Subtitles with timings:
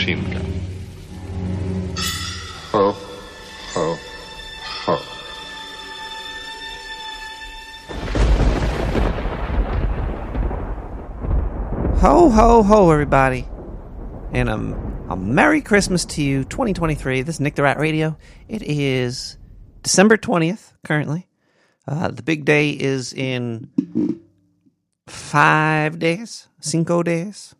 [0.00, 0.60] machine gun.
[2.72, 2.92] Ho,
[3.72, 3.98] ho,
[4.84, 4.96] ho.
[11.96, 13.46] Ho, ho, ho, everybody.
[14.32, 17.20] And um, a Merry Christmas to you, 2023.
[17.20, 18.16] This is Nick the Rat Radio.
[18.48, 19.36] It is
[19.82, 21.28] December 20th, currently.
[21.86, 23.68] Uh, the big day is in
[25.06, 27.54] five days, cinco days.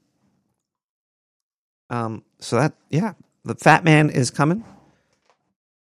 [1.90, 3.12] Um, so that, yeah,
[3.44, 4.64] the fat man is coming.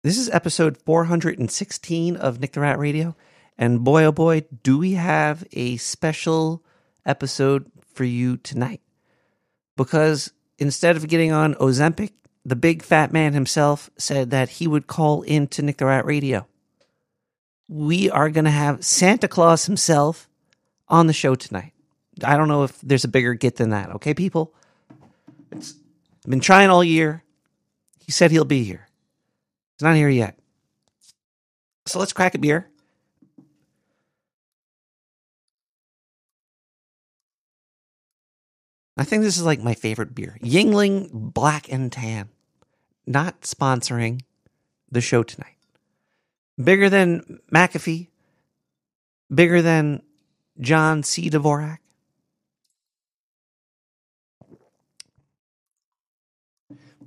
[0.02, 3.16] This is episode 416 of Nick the Rat Radio.
[3.58, 6.62] And boy, oh boy, do we have a special
[7.06, 8.80] episode for you tonight.
[9.76, 12.12] Because instead of getting on Ozempic,
[12.44, 16.46] the big fat man himself said that he would call into Nick the Rat Radio.
[17.68, 20.28] We are going to have Santa Claus himself
[20.88, 21.72] on the show tonight.
[22.22, 24.52] I don't know if there's a bigger get than that, okay, people?
[25.50, 25.74] It's,
[26.24, 27.22] I've been trying all year.
[27.98, 28.88] He said he'll be here.
[29.76, 30.38] He's not here yet.
[31.86, 32.70] So let's crack a beer.
[38.96, 40.38] I think this is like my favorite beer.
[40.40, 42.28] Yuengling Black and Tan.
[43.06, 44.22] Not sponsoring
[44.90, 45.56] the show tonight.
[46.62, 48.08] Bigger than McAfee.
[49.34, 50.02] Bigger than
[50.60, 51.28] John C.
[51.28, 51.78] Dvorak.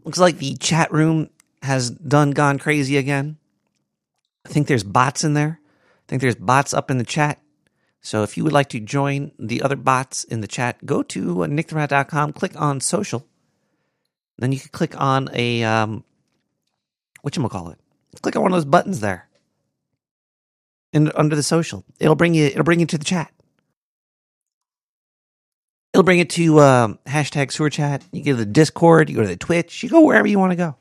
[0.08, 1.30] Looks like the chat room
[1.64, 3.36] has done gone crazy again.
[4.46, 5.60] I think there's bots in there.
[5.62, 7.42] I think there's bots up in the chat.
[8.00, 11.46] So if you would like to join the other bots in the chat, go to
[11.46, 13.28] nicktherat.com, click on social.
[14.38, 16.06] Then you can click on a um
[17.26, 17.76] whatchamacallit.
[18.22, 19.28] Click on one of those buttons there.
[20.94, 21.84] And under the social.
[22.00, 23.34] It'll bring you it'll bring you to the chat.
[25.98, 28.06] It'll bring it to um, hashtag sewer chat.
[28.12, 30.52] You go to the Discord, you go to the Twitch, you go wherever you want
[30.52, 30.76] to go.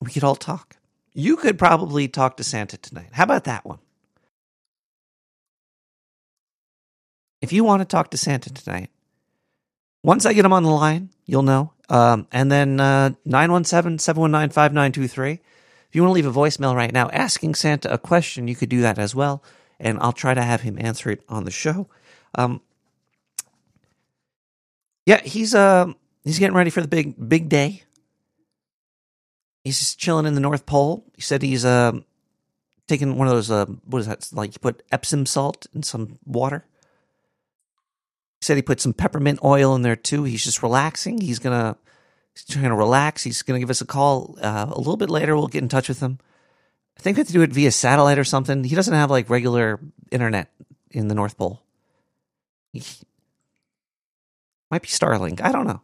[0.00, 0.76] We could all talk.
[1.14, 3.08] You could probably talk to Santa tonight.
[3.10, 3.80] How about that one?
[7.42, 8.90] If you want to talk to Santa tonight,
[10.04, 11.72] once I get him on the line, you'll know.
[11.88, 15.32] Um, and then uh, 917 719 5923.
[15.32, 15.40] If
[15.96, 18.82] you want to leave a voicemail right now asking Santa a question, you could do
[18.82, 19.42] that as well.
[19.80, 21.88] And I'll try to have him answer it on the show.
[22.34, 22.60] Um,
[25.06, 25.92] yeah, he's uh,
[26.24, 27.84] he's getting ready for the big big day
[29.68, 31.04] he's just chilling in the North Pole.
[31.14, 31.92] He said he's uh,
[32.86, 34.28] taking one of those uh, what is that?
[34.32, 36.64] Like you put Epsom salt in some water.
[38.40, 40.24] He said he put some peppermint oil in there too.
[40.24, 41.20] He's just relaxing.
[41.20, 41.76] He's gonna
[42.34, 43.22] he's trying to relax.
[43.22, 45.36] He's gonna give us a call uh, a little bit later.
[45.36, 46.18] We'll get in touch with him.
[46.98, 48.64] I think we have to do it via satellite or something.
[48.64, 49.78] He doesn't have like regular
[50.10, 50.50] internet
[50.90, 51.62] in the North Pole.
[54.70, 55.40] Might be Starlink.
[55.40, 55.80] I don't know.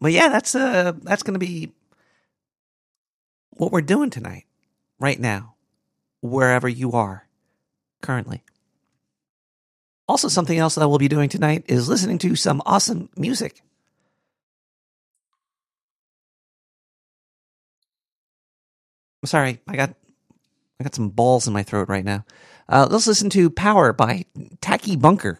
[0.00, 1.72] But yeah, that's uh that's going to be
[3.52, 4.44] what we're doing tonight,
[4.98, 5.54] right now,
[6.20, 7.26] wherever you are
[8.02, 8.42] currently.
[10.08, 13.62] Also, something else that we'll be doing tonight is listening to some awesome music.
[19.26, 19.94] Sorry, I got
[20.80, 22.24] I got some balls in my throat right now.
[22.68, 24.24] Uh, let's listen to "Power" by
[24.60, 25.38] Tacky Bunker.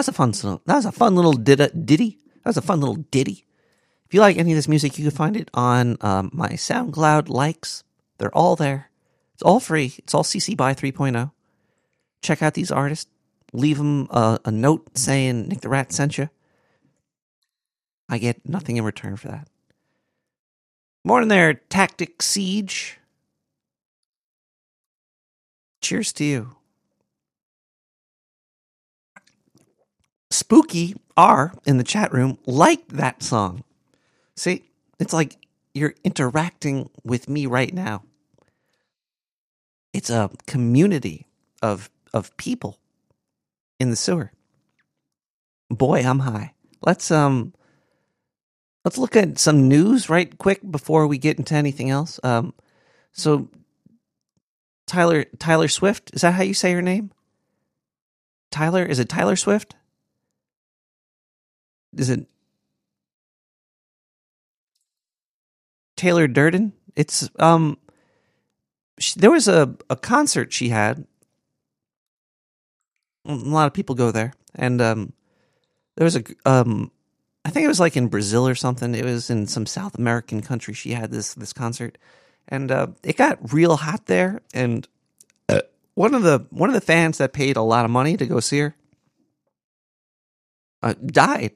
[0.00, 0.60] Was a fun song.
[0.64, 1.68] That was a fun little ditty.
[1.84, 2.18] ditty.
[2.42, 3.44] That was a fun little ditty.
[4.06, 7.28] If you like any of this music, you can find it on um, my SoundCloud
[7.28, 7.84] likes.
[8.18, 8.90] They're all there.
[9.34, 9.94] It's all free.
[9.98, 11.32] It's all CC BY 3.0.
[12.22, 13.10] Check out these artists.
[13.52, 16.30] Leave them a, a note saying Nick the Rat sent you.
[18.08, 19.48] I get nothing in return for that.
[21.04, 22.98] More Morning there, Tactic Siege.
[25.82, 26.56] Cheers to you.
[30.30, 33.64] Spooky R in the chat room liked that song.
[34.36, 34.64] See,
[34.98, 35.36] it's like
[35.74, 38.02] you're interacting with me right now.
[39.92, 41.26] It's a community
[41.62, 42.78] of of people
[43.78, 44.32] in the sewer.
[45.68, 46.54] Boy, I'm high.
[46.80, 47.52] Let's um
[48.84, 52.20] let's look at some news right quick before we get into anything else.
[52.22, 52.54] Um
[53.12, 53.48] so
[54.86, 57.10] Tyler Tyler Swift, is that how you say her name?
[58.50, 59.74] Tyler, is it Tyler Swift?
[61.96, 62.26] Is it
[65.96, 66.72] Taylor Durden?
[66.96, 67.78] It's um
[68.98, 71.06] she, there was a a concert she had.
[73.26, 75.12] A lot of people go there and um
[75.96, 76.90] there was a um
[77.44, 78.94] I think it was like in Brazil or something.
[78.94, 81.98] It was in some South American country she had this this concert
[82.48, 84.88] and uh, it got real hot there and
[85.48, 85.60] uh,
[85.94, 88.40] one of the one of the fans that paid a lot of money to go
[88.40, 88.74] see her
[90.82, 91.52] uh, died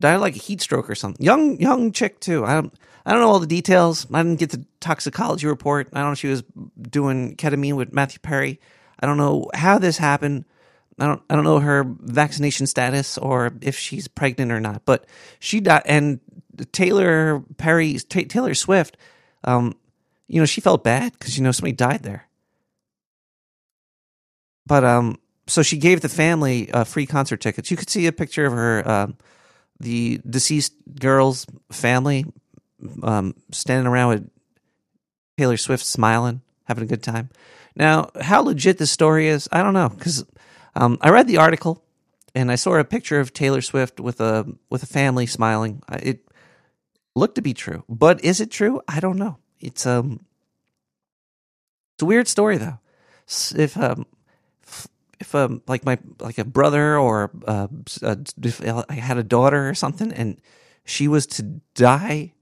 [0.00, 2.72] died of like a heat stroke or something young young chick too i don't
[3.06, 6.12] i don't know all the details i didn't get the toxicology report i don't know
[6.12, 6.42] if she was
[6.80, 8.60] doing ketamine with matthew perry
[9.00, 10.44] i don't know how this happened
[11.00, 15.06] I don't I don't know her vaccination status or if she's pregnant or not, but
[15.38, 15.82] she died.
[15.86, 16.20] And
[16.72, 18.96] Taylor Perry, Ta Taylor Swift,
[19.44, 19.74] um,
[20.26, 22.28] you know, she felt bad because you know somebody died there.
[24.66, 27.70] But um, so she gave the family uh, free concert tickets.
[27.70, 29.06] You could see a picture of her, uh,
[29.80, 32.24] the deceased girl's family,
[33.02, 34.30] um, standing around with
[35.36, 37.30] Taylor Swift smiling, having a good time.
[37.76, 40.24] Now, how legit this story is, I don't know because
[40.74, 41.82] um, I read the article
[42.34, 45.82] and I saw a picture of Taylor Swift with a with a family smiling.
[46.02, 46.20] It
[47.14, 48.80] looked to be true, but is it true?
[48.88, 49.38] I don't know.
[49.60, 50.24] It's um,
[51.94, 52.78] it's a weird story though.
[53.56, 54.06] If um,
[55.20, 57.68] if um, like my like a brother or uh,
[58.42, 60.40] if I had a daughter or something, and
[60.84, 61.42] she was to
[61.74, 62.34] die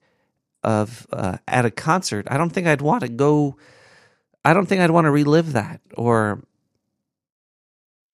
[0.62, 3.56] of uh, at a concert, I don't think I'd want to go.
[4.44, 6.42] I don't think I'd want to relive that or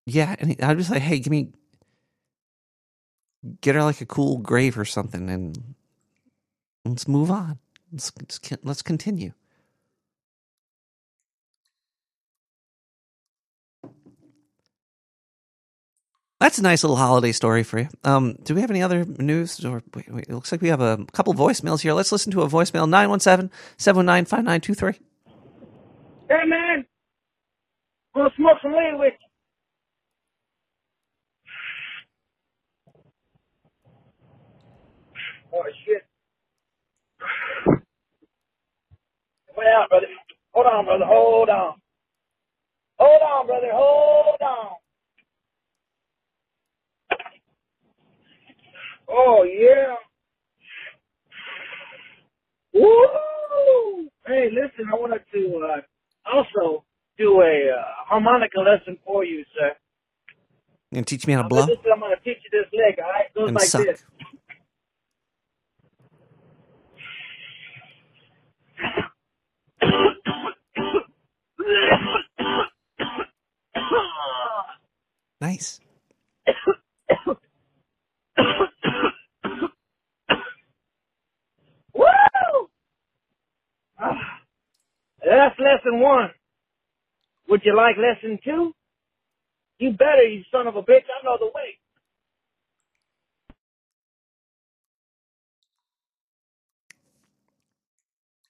[0.06, 1.52] yeah, and I was like, hey, give me,
[3.60, 5.74] get her like a cool grave or something, and
[6.84, 7.58] let's move on.
[7.92, 9.32] Let's let's, let's continue.
[16.42, 17.88] That's a nice little holiday story for you.
[18.02, 19.64] Um, do we have any other news?
[19.64, 21.92] Or wait, wait, it looks like we have a couple voicemails here.
[21.92, 24.92] Let's listen to a voicemail 917 719 5923.
[26.28, 26.84] Hey, man.
[28.16, 29.28] Gonna smoke some weed with you.
[35.54, 36.02] Oh, shit.
[39.56, 40.06] Wait out, brother.
[40.54, 41.04] Hold on, brother.
[41.06, 41.74] Hold on.
[42.98, 43.70] Hold on, brother.
[43.72, 44.81] Hold on.
[49.12, 49.94] Oh, yeah.
[52.74, 54.08] Woo!
[54.26, 55.80] Hey, listen, I wanted to uh,
[56.34, 56.84] also
[57.18, 59.72] do a uh, harmonica lesson for you, sir.
[60.90, 61.62] You gonna teach me how to blow?
[61.62, 63.26] I'm gonna teach you this lick, all right?
[63.26, 63.86] It goes And like suck.
[63.86, 64.02] this.
[75.40, 75.80] Nice.
[81.94, 82.04] Woo!
[83.98, 84.40] Ah,
[85.24, 86.30] That's lesson one.
[87.48, 88.72] Would you like lesson two?
[89.78, 91.04] You better, you son of a bitch.
[91.10, 91.78] I know the way.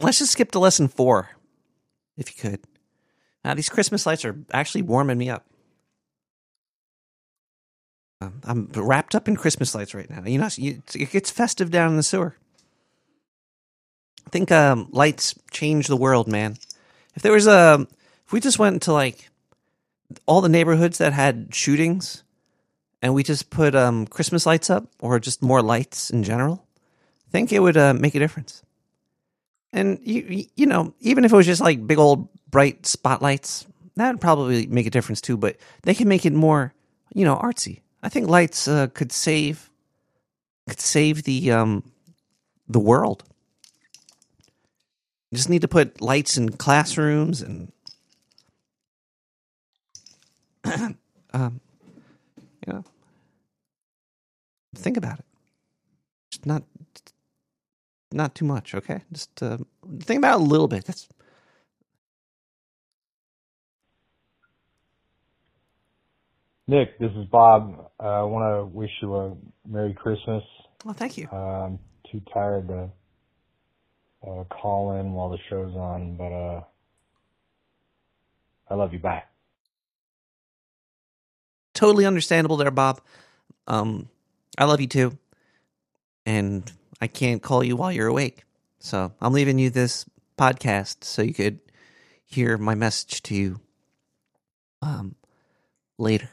[0.00, 1.30] Let's just skip to lesson four,
[2.16, 2.60] if you could.
[3.44, 5.46] Now, these Christmas lights are actually warming me up.
[8.20, 10.22] Um, I'm wrapped up in Christmas lights right now.
[10.24, 12.36] You know, you- it gets festive down in the sewer.
[14.32, 16.56] I think um, lights change the world, man.
[17.14, 17.86] If there was a,
[18.24, 19.28] if we just went to like
[20.24, 22.22] all the neighborhoods that had shootings,
[23.02, 26.64] and we just put um, Christmas lights up, or just more lights in general,
[27.28, 28.62] I think it would uh, make a difference.
[29.70, 33.66] And you, you- you know, even if it was just like big old bright spotlights,
[33.96, 35.36] that would probably make a difference too.
[35.36, 36.72] But they can make it more,
[37.14, 37.80] you know, artsy.
[38.02, 39.68] I think lights uh, could save,
[40.66, 41.82] could save the um,
[42.66, 43.24] the world.
[45.32, 47.72] You just need to put lights in classrooms and.
[51.32, 51.60] um,
[52.66, 52.84] you know,
[54.76, 55.24] think about it.
[56.30, 56.62] Just not,
[58.12, 58.74] not too much.
[58.74, 59.56] Okay, just uh,
[60.00, 60.84] think about it a little bit.
[60.84, 61.08] That's
[66.68, 67.90] Nick, this is Bob.
[67.98, 69.34] Uh, I want to wish you a
[69.66, 70.44] Merry Christmas.
[70.84, 71.26] Well, thank you.
[71.32, 71.78] Um,
[72.10, 72.90] too tired to
[74.26, 76.62] uh, call in while the show's on, but uh,
[78.70, 78.98] I love you.
[78.98, 79.24] Bye.
[81.74, 83.00] totally understandable there, Bob.
[83.66, 84.08] Um,
[84.58, 85.18] I love you too,
[86.26, 88.44] and I can't call you while you're awake,
[88.78, 90.04] so I'm leaving you this
[90.38, 91.60] podcast so you could
[92.24, 93.60] hear my message to you
[94.80, 95.14] um
[95.98, 96.30] later.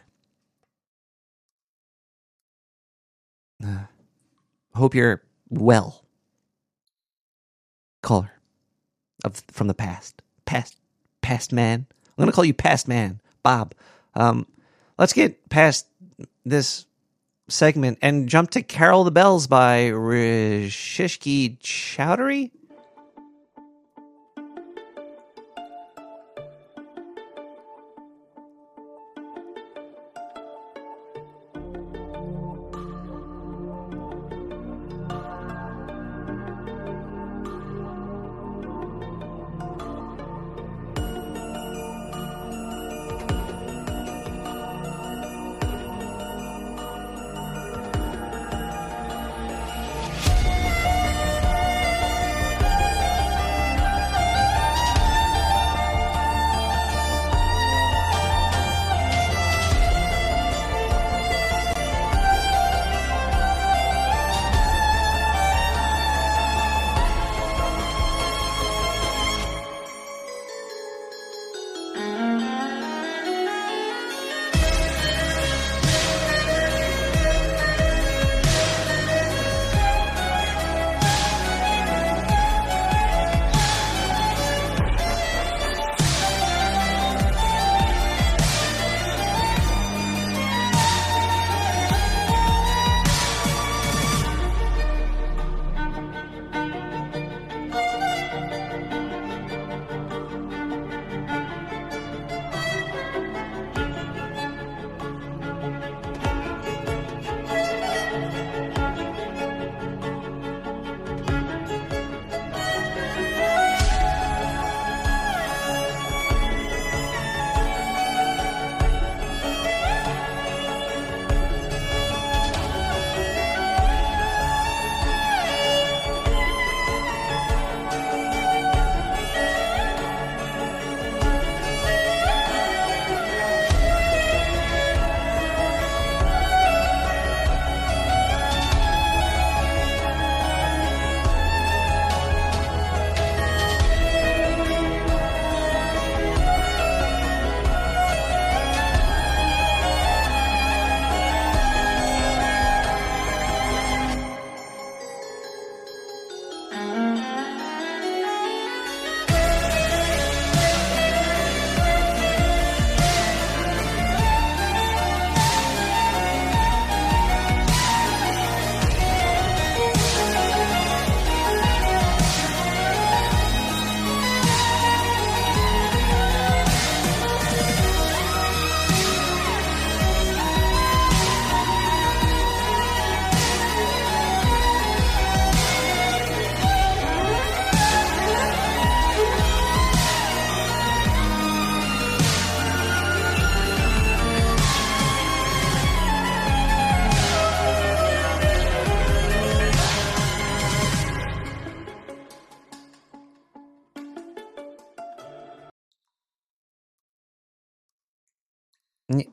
[3.64, 3.86] Uh,
[4.74, 6.06] hope you're well,
[8.02, 8.32] caller
[9.24, 10.78] of from the past, past,
[11.22, 11.86] past man.
[12.08, 13.74] I'm gonna call you past man, Bob.
[14.16, 14.46] Um,
[14.98, 15.88] let's get past
[16.46, 16.86] this
[17.48, 22.52] segment and jump to Carol the Bells by Rishishki Chowdhury.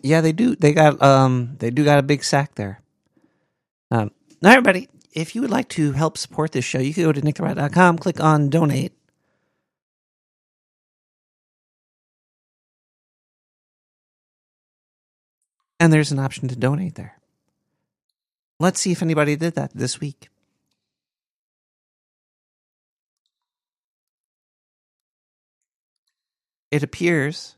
[0.06, 0.54] Yeah, they do.
[0.54, 2.80] They got um they do got a big sack there.
[3.90, 7.12] Um now everybody, if you would like to help support this show, you can go
[7.12, 8.92] to nicktherat.com, click on donate.
[15.80, 17.18] And there's an option to donate there.
[18.58, 20.28] Let's see if anybody did that this week.
[26.70, 27.55] It appears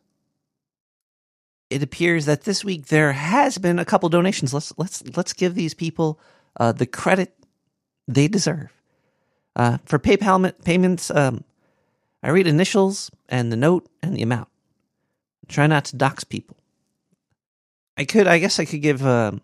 [1.70, 4.54] it appears that this week there has been a couple donations.
[4.54, 6.18] Let's let's let's give these people
[6.58, 7.34] uh, the credit
[8.06, 8.72] they deserve.
[9.54, 11.44] Uh, for PayPal payments, um,
[12.22, 14.48] I read initials and the note and the amount.
[15.48, 16.56] Try not to dox people.
[17.96, 18.26] I could.
[18.26, 19.42] I guess I could give um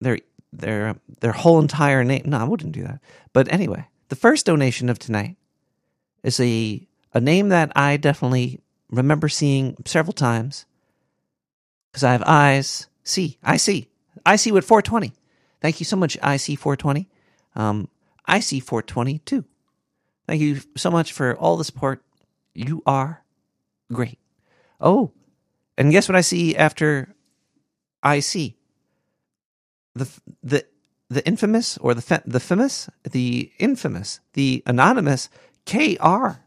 [0.00, 0.18] their
[0.52, 2.22] their their whole entire name.
[2.26, 3.00] No, I wouldn't do that.
[3.32, 5.36] But anyway, the first donation of tonight
[6.24, 10.66] is a a name that I definitely remember seeing several times
[11.90, 12.88] because I have eyes.
[13.02, 13.88] See, I see,
[14.24, 15.12] I see with 420.
[15.60, 17.08] Thank you so much, IC 420.
[17.54, 17.88] Um,
[18.28, 19.44] IC 420 too.
[20.26, 22.02] Thank you so much for all the support.
[22.54, 23.24] You are
[23.92, 24.18] great.
[24.80, 25.12] Oh,
[25.76, 27.14] and guess what I see after
[28.04, 28.54] IC?
[29.94, 30.08] The
[30.42, 30.66] the
[31.08, 35.28] the infamous or the the famous, the infamous, the anonymous
[35.66, 36.40] KR.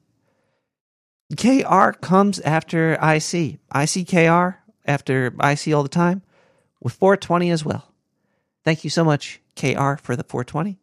[1.35, 3.59] KR comes after IC.
[3.73, 6.21] ICKR after IC all the time
[6.81, 7.91] with 420 as well.
[8.63, 10.79] Thank you so much, KR, for the 420.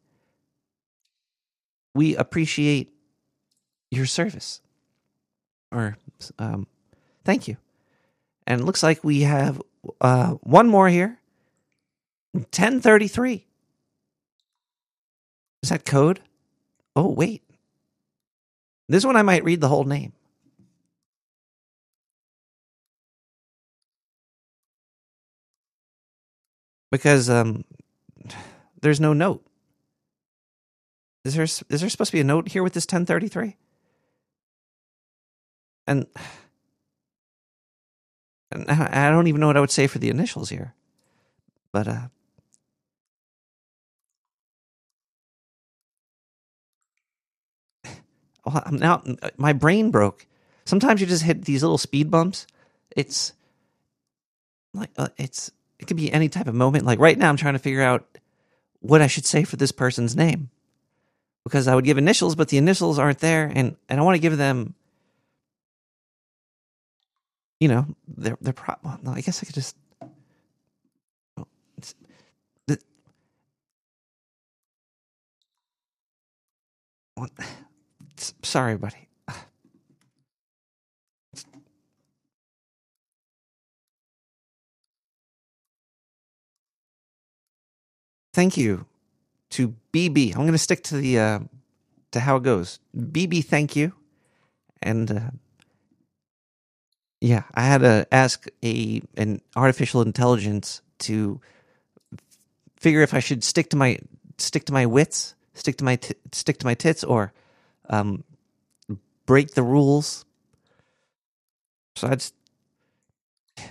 [1.94, 2.92] We appreciate
[3.90, 4.60] your service.
[5.72, 5.96] Or
[6.38, 6.66] um,
[7.24, 7.56] thank you.
[8.46, 9.60] And it looks like we have
[10.00, 11.18] uh, one more here.
[12.32, 13.46] 1033.
[15.62, 16.20] Is that code?
[16.96, 17.42] Oh, wait.
[18.88, 20.12] This one I might read the whole name.
[26.90, 27.64] Because um,
[28.80, 29.44] there's no note.
[31.24, 33.56] Is there is there supposed to be a note here with this 1033?
[35.86, 36.06] And,
[38.50, 40.74] and I don't even know what I would say for the initials here.
[41.72, 42.08] But uh
[48.44, 49.02] well, I'm now
[49.36, 50.26] my brain broke.
[50.64, 52.46] Sometimes you just hit these little speed bumps.
[52.96, 53.34] It's
[54.72, 56.84] like uh, it's it could be any type of moment.
[56.84, 58.06] Like right now, I'm trying to figure out
[58.80, 60.50] what I should say for this person's name
[61.42, 64.20] because I would give initials, but the initials aren't there, and and I want to
[64.20, 64.74] give them,
[67.58, 68.74] you know, their their pro.
[68.84, 69.74] Well, no, I guess I could just.
[78.42, 79.09] Sorry, buddy.
[88.32, 88.86] Thank you
[89.50, 90.30] to BB.
[90.30, 91.40] I'm going to stick to the uh,
[92.12, 92.78] to how it goes.
[92.96, 93.92] BB, thank you.
[94.82, 95.30] And uh,
[97.20, 101.40] yeah, I had to ask a an artificial intelligence to
[102.76, 103.98] figure if I should stick to my
[104.38, 107.32] stick to my wits, stick to my t- stick to my tits, or
[107.88, 108.24] um,
[109.26, 110.24] break the rules.
[111.96, 112.34] So I just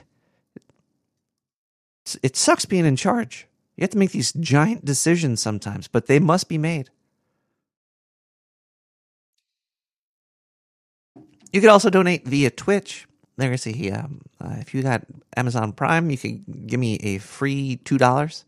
[2.21, 3.48] it sucks being in charge.
[3.79, 6.89] You have to make these giant decisions sometimes, but they must be made.
[11.53, 13.07] You could also donate via Twitch.
[13.37, 15.05] There's a um, uh, if you got
[15.37, 18.43] Amazon Prime, you can give me a free two dollars.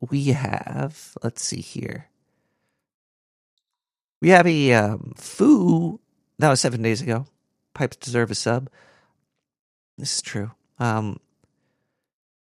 [0.00, 2.08] We have let's see here.
[4.22, 6.00] We have a um, foo
[6.38, 7.26] that was seven days ago.
[7.74, 8.70] Pipes deserve a sub.
[9.98, 10.52] This is true.
[10.78, 11.20] Um,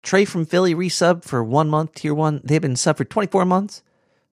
[0.06, 2.40] Trey from Philly resub for one month, tier one.
[2.44, 3.82] They've been sub for 24 months.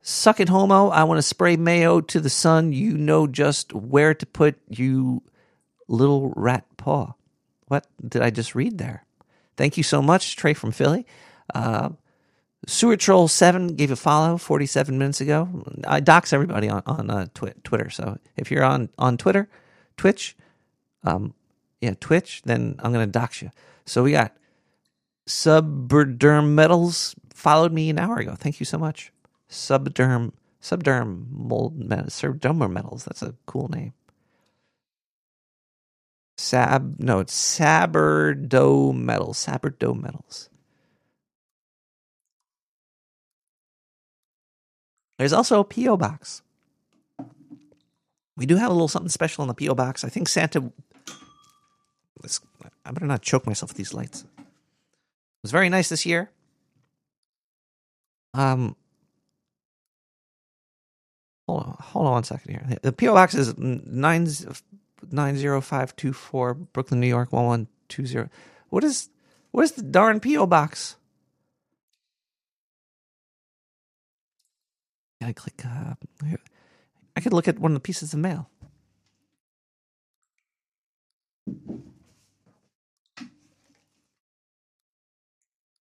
[0.00, 0.88] Suck it, homo.
[0.90, 2.72] I want to spray mayo to the sun.
[2.72, 5.24] You know just where to put you
[5.88, 7.14] little rat paw.
[7.66, 9.04] What did I just read there?
[9.56, 11.06] Thank you so much, Trey from Philly.
[11.52, 11.88] Uh,
[12.68, 15.64] Sewer Troll 7 gave a follow 47 minutes ago.
[15.84, 17.90] I dox everybody on, on uh, twi- Twitter.
[17.90, 19.48] So if you're on, on Twitter,
[19.96, 20.36] Twitch,
[21.02, 21.34] um,
[21.80, 23.50] yeah, Twitch, then I'm going to dox you.
[23.86, 24.36] So we got
[25.26, 28.34] Subderm Metals followed me an hour ago.
[28.34, 29.12] Thank you so much.
[29.48, 33.04] Subderm Subderm Mold Metals.
[33.04, 33.92] That's a cool name.
[36.36, 39.44] Sab no, it's Saberdo Metals.
[39.44, 40.48] Saberdo Metals.
[45.18, 46.42] There's also a PO box.
[48.36, 50.02] We do have a little something special in the PO box.
[50.02, 50.72] I think Santa.
[52.20, 52.40] Let's,
[52.84, 54.24] I better not choke myself with these lights.
[55.44, 56.30] Was very nice this year.
[58.32, 58.76] Um,
[61.46, 62.78] hold on, hold on one second here.
[62.80, 64.26] The PO box is nine
[65.10, 68.30] nine zero five two four Brooklyn, New York one one two zero.
[68.70, 69.10] What is
[69.50, 70.96] what is the darn PO box?
[75.22, 75.62] I click.
[75.62, 75.92] Uh.
[77.16, 78.48] I could look at one of the pieces of mail.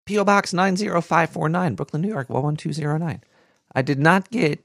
[0.06, 0.24] P.O.
[0.24, 3.22] Box 90549, Brooklyn, New York 11209.
[3.74, 4.62] I did not get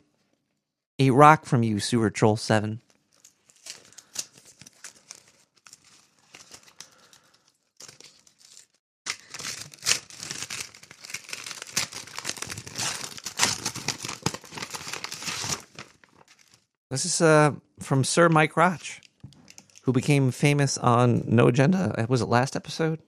[1.00, 2.82] a rock from you, Sewer Troll 7.
[16.90, 19.00] This is uh, from Sir Mike Roch,
[19.84, 21.94] who became famous on No Agenda.
[21.98, 23.00] Uh, was it last episode?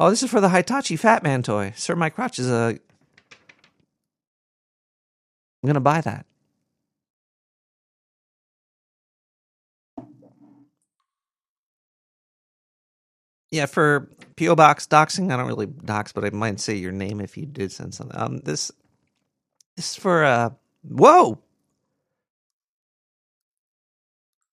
[0.00, 1.74] Oh, this is for the Hitachi Fat Man toy.
[1.76, 2.78] Sir my crotch is a.
[5.62, 6.24] I'm gonna buy that.
[13.50, 17.20] Yeah, for PO box doxing, I don't really dox, but I might say your name
[17.20, 18.18] if you did send something.
[18.18, 18.72] Um, this
[19.76, 20.50] this is for uh,
[20.82, 21.42] whoa,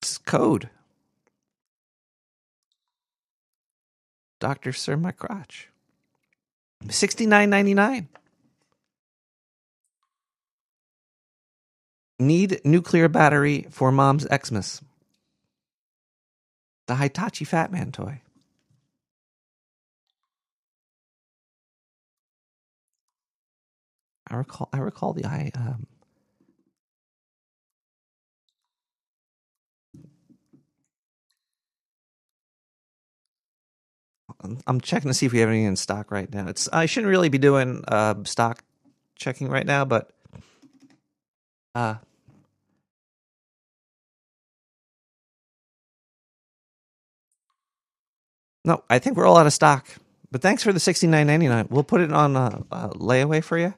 [0.01, 0.69] it's code.
[4.39, 5.69] Doctor Sir My Crotch.
[6.89, 8.07] Sixty nine ninety nine.
[12.19, 14.81] Need nuclear battery for mom's Xmas.
[16.87, 18.21] The Hitachi Fat Man toy.
[24.29, 24.69] I recall.
[24.73, 25.51] I recall the I.
[25.55, 25.87] Um,
[34.43, 36.47] I'm- checking to see if we have anything in stock right now.
[36.47, 36.69] It's.
[36.71, 38.63] I shouldn't really be doing uh, stock
[39.15, 40.11] checking right now, but
[41.75, 41.95] uh,
[48.65, 49.87] no, I think we're all out of stock.
[50.31, 51.67] But thanks for the sixty nine ninety nine.
[51.69, 53.73] We'll put it on uh, layaway for you.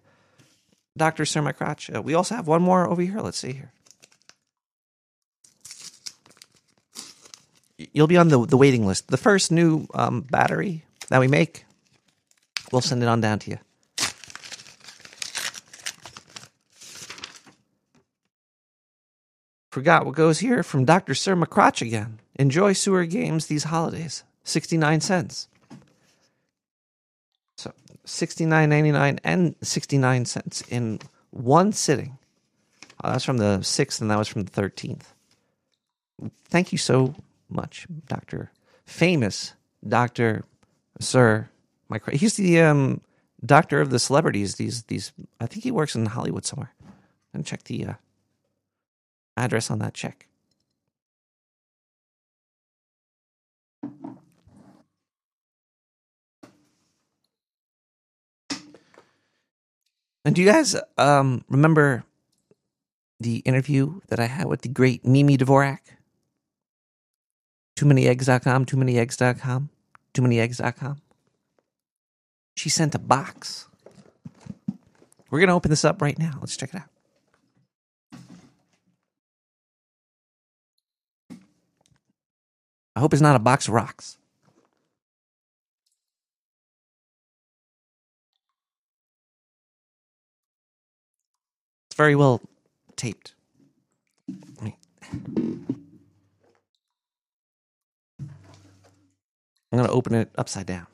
[0.97, 1.25] Dr.
[1.25, 1.53] Sir My
[2.01, 3.21] we also have one more over here.
[3.21, 3.71] Let's see here.
[7.93, 9.07] You'll be on the, the waiting list.
[9.07, 11.65] The first new um, battery that we make,
[12.73, 13.59] we'll send it on down to you.
[19.71, 21.15] Forgot what goes here from Dr.
[21.15, 22.19] Sir McCrotch again.
[22.35, 24.23] Enjoy sewer games these holidays.
[24.43, 25.47] 69 cents.
[27.55, 27.71] So
[28.05, 32.17] 69.99 and 69 cents in one sitting.
[33.01, 35.03] Uh, that's from the 6th and that was from the 13th.
[36.49, 37.15] Thank you so
[37.49, 38.51] much, Dr.
[38.85, 39.53] Famous
[39.87, 40.43] Dr.
[40.99, 41.49] Sir
[41.87, 42.09] Mike.
[42.11, 43.01] He's the um,
[43.45, 44.55] doctor of the celebrities.
[44.55, 46.73] These these I think he works in Hollywood somewhere.
[47.33, 47.93] And check the uh,
[49.37, 50.27] address on that check.
[60.25, 62.03] And do you guys um, remember
[63.19, 65.79] the interview that I had with the great Mimi Dvorak?
[67.79, 69.69] Too many eggs.com, too many eggs.com,
[70.13, 71.01] too many eggs.com.
[72.57, 73.69] She sent a box.
[75.29, 76.33] We're going to open this up right now.
[76.41, 76.89] Let's check it out.
[82.97, 84.17] I hope it's not a box of rocks.
[91.87, 92.41] It's very well
[92.97, 93.35] taped.
[94.61, 94.73] Let
[99.71, 100.87] I'm going to open it upside down.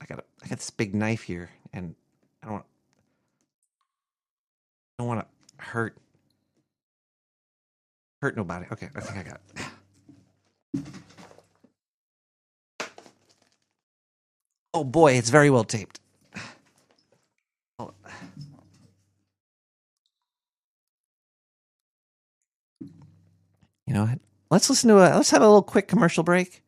[0.00, 1.94] I got I got this big knife here, and
[2.42, 2.66] I don't want
[4.98, 5.96] I don't want to hurt
[8.20, 8.66] hurt nobody.
[8.70, 9.40] Okay, I think I got.
[14.76, 16.00] Oh boy, it's very well taped.
[17.78, 17.86] You
[23.88, 24.18] know what?
[24.50, 26.62] Let's listen to a let's have a little quick commercial break.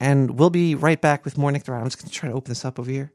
[0.00, 1.80] And we'll be right back with more Nick the Rat.
[1.80, 3.12] I'm just gonna try to open this up over here.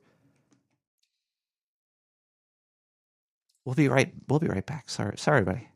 [3.65, 4.89] We'll be right we'll be right back.
[4.89, 5.69] Sorry sorry buddy.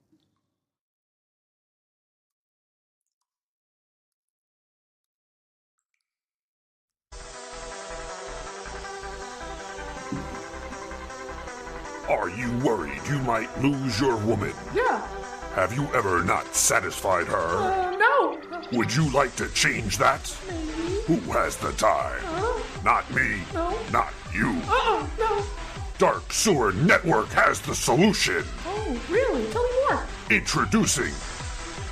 [12.37, 14.53] You worried you might lose your woman?
[14.73, 15.05] Yeah.
[15.55, 17.35] Have you ever not satisfied her?
[17.35, 18.39] Uh, no.
[18.71, 20.35] Would you like to change that?
[20.47, 21.01] Maybe.
[21.07, 22.23] Who has the time?
[22.83, 23.41] Not me.
[23.53, 23.77] No.
[23.91, 24.49] Not you.
[24.67, 25.43] Uh-uh, no.
[25.97, 28.43] Dark Sewer Network has the solution.
[28.65, 29.45] Oh, really?
[29.51, 30.05] Tell me more.
[30.31, 31.13] Introducing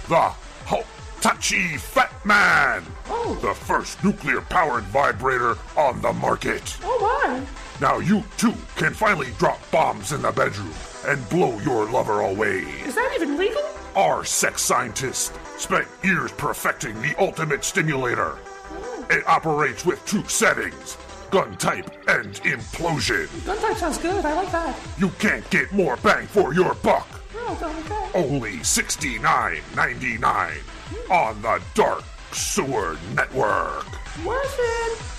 [0.10, 0.34] the
[0.66, 2.84] Hitachi Fat Man.
[3.08, 3.38] Oh.
[3.42, 6.78] The first nuclear powered vibrator on the market.
[6.84, 7.61] Oh, my.
[7.82, 10.72] Now you too can finally drop bombs in the bedroom
[11.08, 12.60] and blow your lover away.
[12.86, 13.64] Is that even legal?
[13.96, 18.34] Our sex scientist spent years perfecting the ultimate stimulator.
[18.70, 19.12] Hmm.
[19.12, 20.96] It operates with two settings
[21.32, 23.28] gun type and implosion.
[23.48, 24.24] Gun type sounds good.
[24.26, 24.78] I like that.
[25.00, 27.08] You can't get more bang for your buck.
[27.36, 28.20] Oh, okay.
[28.20, 30.52] Only $69.99.
[30.54, 31.12] Hmm.
[31.12, 33.88] on the Dark Sewer Network.
[34.24, 35.12] Worth it.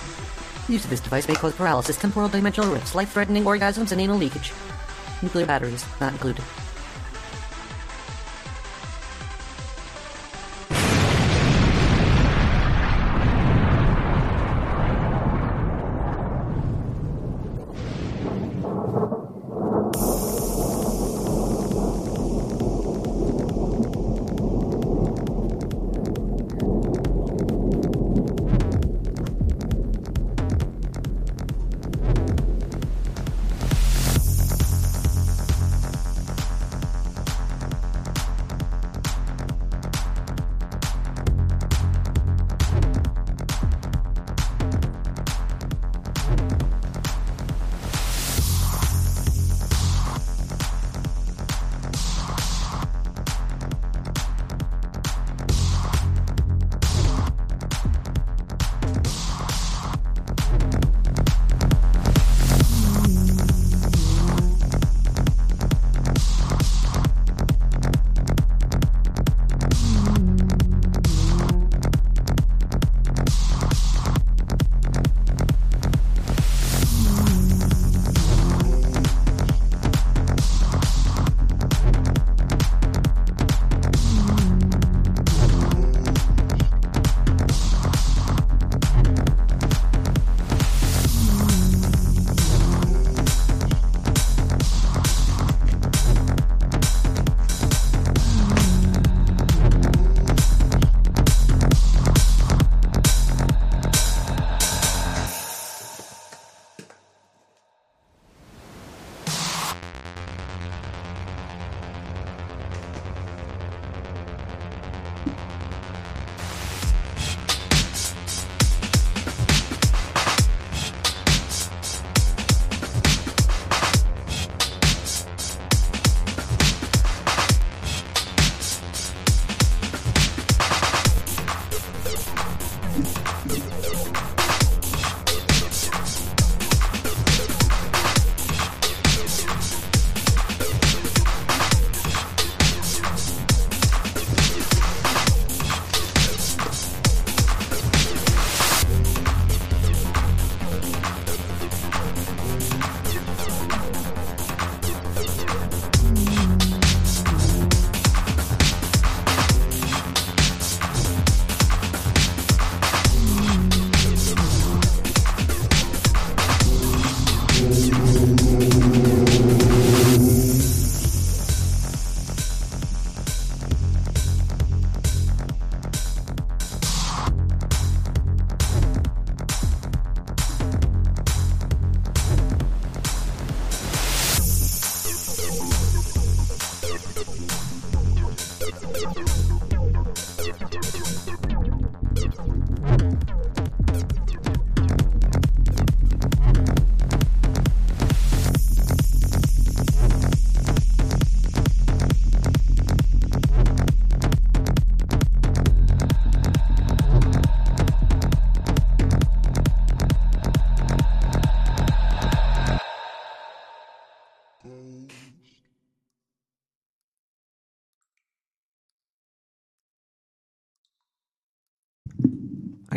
[0.69, 4.53] Use of this device may cause paralysis, temporal dimensional rifts, life-threatening orgasms, and anal leakage.
[5.23, 6.45] Nuclear batteries not included.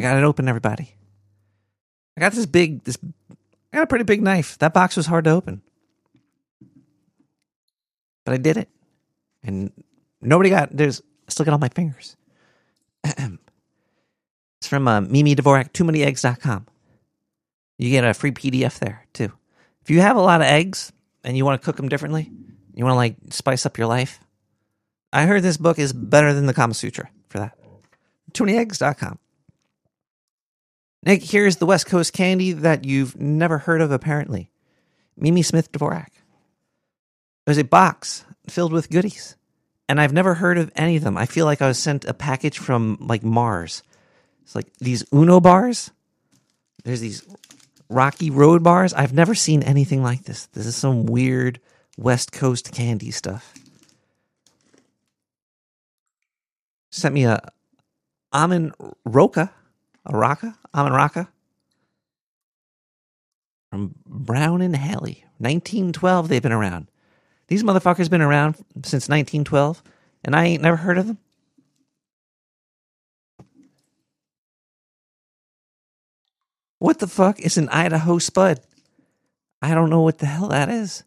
[0.06, 0.94] Got it open, everybody.
[2.16, 2.98] I got this big, this,
[3.74, 4.58] I got a pretty big knife.
[4.60, 5.62] That box was hard to open.
[8.24, 8.70] But I did it.
[9.44, 9.72] And
[10.22, 12.16] nobody got, there's, I still got all my fingers.
[13.04, 16.68] it's from uh, Mimi Dvorak, too many eggs.com.
[17.78, 19.32] You get a free PDF there too.
[19.82, 22.32] If you have a lot of eggs and you want to cook them differently,
[22.74, 24.20] you want to like spice up your life,
[25.12, 27.58] I heard this book is better than the Kama Sutra for that.
[28.34, 29.20] Too many eggs.com.
[31.06, 34.50] Nick, here's the West Coast candy that you've never heard of, apparently.
[35.16, 36.08] Mimi Smith Dvorak.
[37.46, 39.36] There's a box filled with goodies,
[39.88, 41.16] and I've never heard of any of them.
[41.16, 43.84] I feel like I was sent a package from like Mars.
[44.42, 45.92] It's like these Uno bars.
[46.84, 47.24] There's these
[47.88, 48.92] Rocky Road bars.
[48.94, 50.48] I've never seen anything like this.
[50.48, 51.60] This is some weird
[51.98, 53.54] West Coast candy stuff.
[56.90, 57.42] Sent me a
[58.34, 58.74] almond
[59.06, 59.52] roca
[60.06, 61.30] a raka, Almond Roca
[63.72, 65.24] from Brown and Haley.
[65.38, 66.88] 1912, they've been around.
[67.48, 69.82] These motherfuckers been around since 1912,
[70.26, 71.18] and I ain't never heard of them.
[76.80, 78.60] What the fuck is an Idaho Spud?
[79.62, 81.04] I don't know what the hell that is.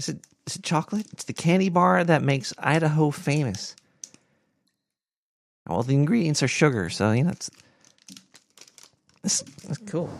[0.00, 1.06] Is it is it chocolate?
[1.12, 3.76] It's the candy bar that makes Idaho famous.
[5.66, 7.50] All the ingredients are sugar, so you know it's
[9.24, 9.42] that's,
[9.86, 10.10] cool.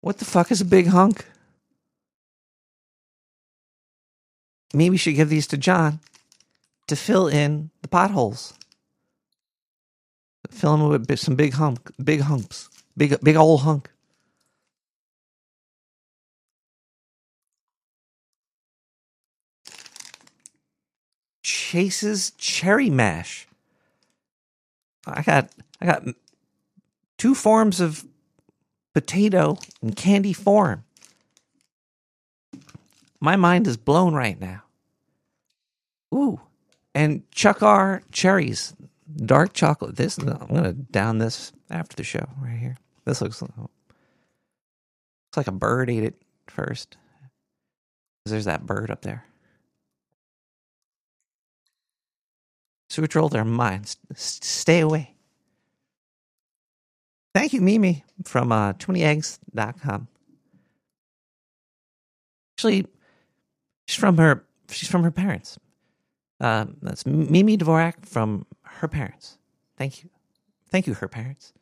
[0.00, 1.26] What the fuck is a big hunk?
[4.72, 6.00] Maybe we should give these to John
[6.86, 8.54] to fill in the potholes.
[10.50, 13.90] Fill them with some big hunk, big humps, big big old hunk.
[21.42, 23.46] Chase's cherry mash.
[25.14, 26.04] I got I got
[27.18, 28.04] two forms of
[28.94, 30.84] potato in candy form.
[33.20, 34.62] My mind is blown right now.
[36.14, 36.40] Ooh,
[36.94, 38.74] and Chukar cherries,
[39.16, 39.96] dark chocolate.
[39.96, 42.76] This I'm gonna down this after the show right here.
[43.04, 43.70] This looks looks
[45.36, 46.96] like a bird ate it first.
[48.26, 49.24] There's that bird up there.
[52.90, 53.96] So control their minds.
[54.14, 55.14] Stay away.
[57.32, 60.08] Thank you, Mimi, from uh, 20eggs.com.
[62.56, 62.86] Actually,
[63.86, 65.58] she's from her she's from her parents.
[66.40, 69.38] Uh, that's Mimi Dvorak from her parents.
[69.76, 70.10] Thank you.
[70.70, 71.52] Thank you, her parents.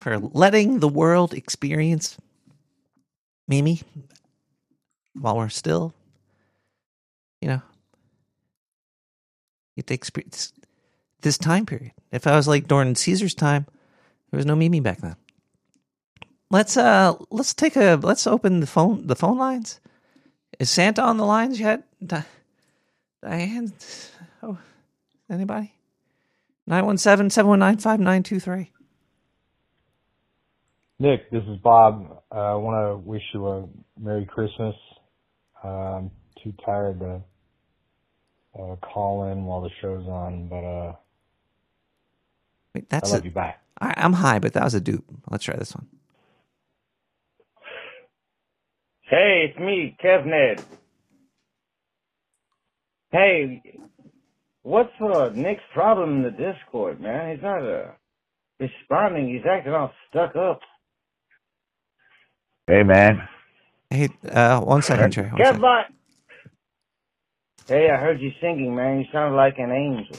[0.00, 2.16] For letting the world experience
[3.48, 3.80] Mimi
[5.14, 5.94] while we're still,
[7.44, 7.62] you know,
[9.76, 10.54] get to experience
[11.20, 11.92] this time period.
[12.10, 13.66] If I was like during Caesar's time,
[14.30, 15.16] there was no Mimi back then.
[16.50, 19.78] Let's uh let's take a let's open the phone the phone lines.
[20.58, 21.82] Is Santa on the lines yet?
[22.02, 22.24] Di-
[23.22, 23.74] Diane?
[24.42, 24.56] Oh,
[25.28, 25.74] anybody?
[26.66, 28.70] 917 719 5923.
[30.98, 32.22] Nick, this is Bob.
[32.34, 33.68] Uh, I want to wish you a
[34.00, 34.74] Merry Christmas.
[35.62, 36.10] I'm
[36.42, 37.20] too tired to
[38.58, 40.94] uh, call in while the show's on, but uh,
[42.74, 43.30] Wait, I that's love a, you.
[43.30, 43.54] Bye.
[43.80, 45.04] I, I'm high, but that was a dupe.
[45.30, 45.88] Let's try this one.
[49.02, 50.64] Hey, it's me, KevNed.
[53.12, 53.62] Hey,
[54.62, 57.34] what's uh, Nick's problem in the Discord, man?
[57.34, 57.92] He's not uh,
[58.60, 59.28] responding.
[59.34, 60.60] He's acting all stuck up.
[62.66, 63.28] Hey, man.
[63.90, 65.24] Hey, uh, one second, Trey.
[65.28, 65.66] One second.
[67.66, 68.98] Hey, I heard you singing, man.
[68.98, 70.18] You sound like an angel.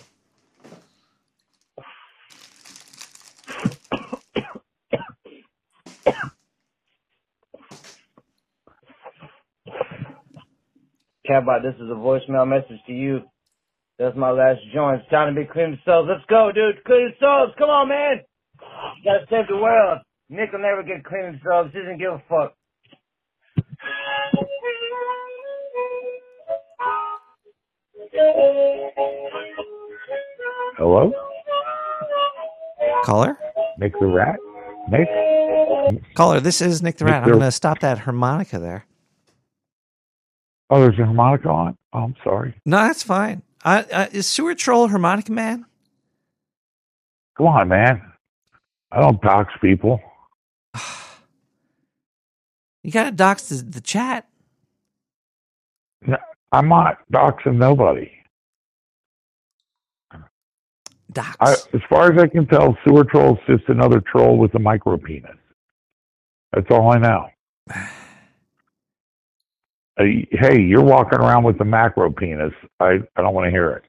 [11.29, 13.21] Kevbot, this is a voicemail message to you.
[13.99, 15.01] That's my last joint.
[15.01, 16.07] It's time to be clean souls.
[16.09, 16.83] Let's go, dude.
[16.85, 17.51] Clean souls.
[17.59, 18.21] Come on, man.
[18.59, 19.99] You gotta save the world.
[20.29, 21.69] Nick will never get clean souls.
[21.73, 22.55] He doesn't give a fuck.
[30.77, 31.11] Hello?
[33.03, 33.37] Caller?
[33.77, 34.37] Nick the Rat?
[34.89, 35.07] Nick?
[36.15, 37.23] Caller, this is Nick the Nick Rat.
[37.23, 38.85] I'm the- going to stop that harmonica there.
[40.69, 41.77] Oh, there's a harmonica on?
[41.93, 42.55] Oh, I'm sorry.
[42.65, 43.43] No, that's fine.
[43.63, 45.65] Uh, uh, is Sewer Troll harmonica man?
[47.37, 48.01] Come on, man.
[48.91, 49.99] I don't dox people.
[52.83, 54.27] You got to dox the, the chat.
[56.51, 58.11] I'm not doxing nobody.
[61.11, 61.37] Dox.
[61.39, 64.59] I, as far as I can tell, Sewer troll is just another troll with a
[64.59, 65.31] micro penis.
[66.53, 67.27] That's all I know.
[69.97, 72.51] Uh, hey, you're walking around with a macro penis.
[72.81, 73.85] I, I don't want to hear it.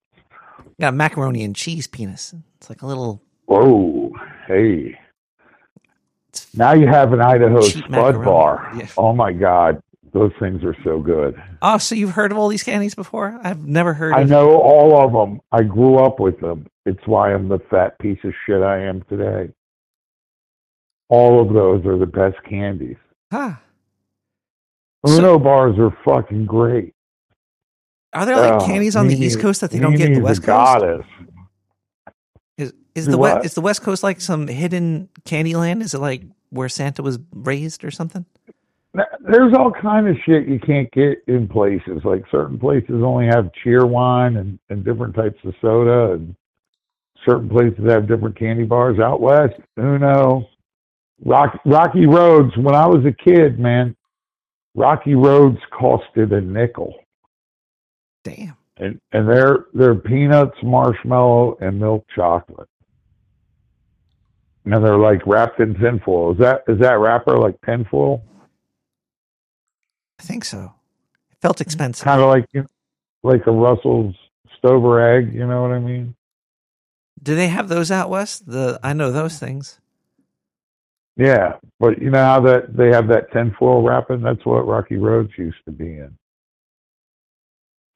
[0.80, 2.32] got a macaroni and cheese penis.
[2.58, 3.20] It's like a little.
[3.46, 4.12] Whoa,
[4.46, 4.96] hey.
[6.54, 8.24] Now you have an Idaho Cheap Spud macaroni.
[8.24, 8.72] bar.
[8.76, 8.86] Yeah.
[8.96, 9.82] Oh my God,
[10.16, 11.40] those things are so good.
[11.60, 13.38] Oh, so you've heard of all these candies before?
[13.42, 14.26] I've never heard of them.
[14.26, 15.40] I know all of them.
[15.52, 16.66] I grew up with them.
[16.86, 19.52] It's why I'm the fat piece of shit I am today.
[21.10, 22.96] All of those are the best candies.
[23.30, 23.56] Huh.
[25.04, 26.94] Oh, so- Uno bars are fucking great.
[28.14, 30.20] Are there like Oh, candies on the East Coast that they don't get in the
[30.20, 30.46] West Coast?
[30.46, 31.06] goddess.
[32.56, 33.34] Is is the what?
[33.36, 35.82] West, is the West Coast like some hidden candy land?
[35.82, 38.24] Is it like where Santa was raised or something?
[39.20, 42.00] There's all kind of shit you can't get in places.
[42.04, 46.34] Like certain places only have Cheerwine and, and different types of soda, and
[47.24, 48.98] certain places have different candy bars.
[48.98, 50.48] Out west, Uno,
[51.24, 52.56] Rock, Rocky Roads.
[52.56, 53.96] When I was a kid, man,
[54.74, 56.94] Rocky Roads costed a nickel.
[58.24, 58.56] Damn.
[58.78, 62.68] and and they're they're peanuts, marshmallow, and milk chocolate.
[64.64, 66.32] And they're like wrapped in tinfoil.
[66.32, 68.22] Is that is that wrapper like tinfoil?
[70.18, 70.72] I think so.
[71.30, 71.62] It felt mm-hmm.
[71.62, 72.04] expensive.
[72.04, 72.66] Kind of like you,
[73.22, 74.14] like a Russell's
[74.58, 75.34] Stover egg.
[75.34, 76.14] You know what I mean?
[77.22, 78.46] Do they have those out west?
[78.46, 79.80] The I know those things.
[81.16, 84.20] Yeah, but you know how that they have that tinfoil wrapping?
[84.20, 86.16] That's what Rocky Roads used to be in.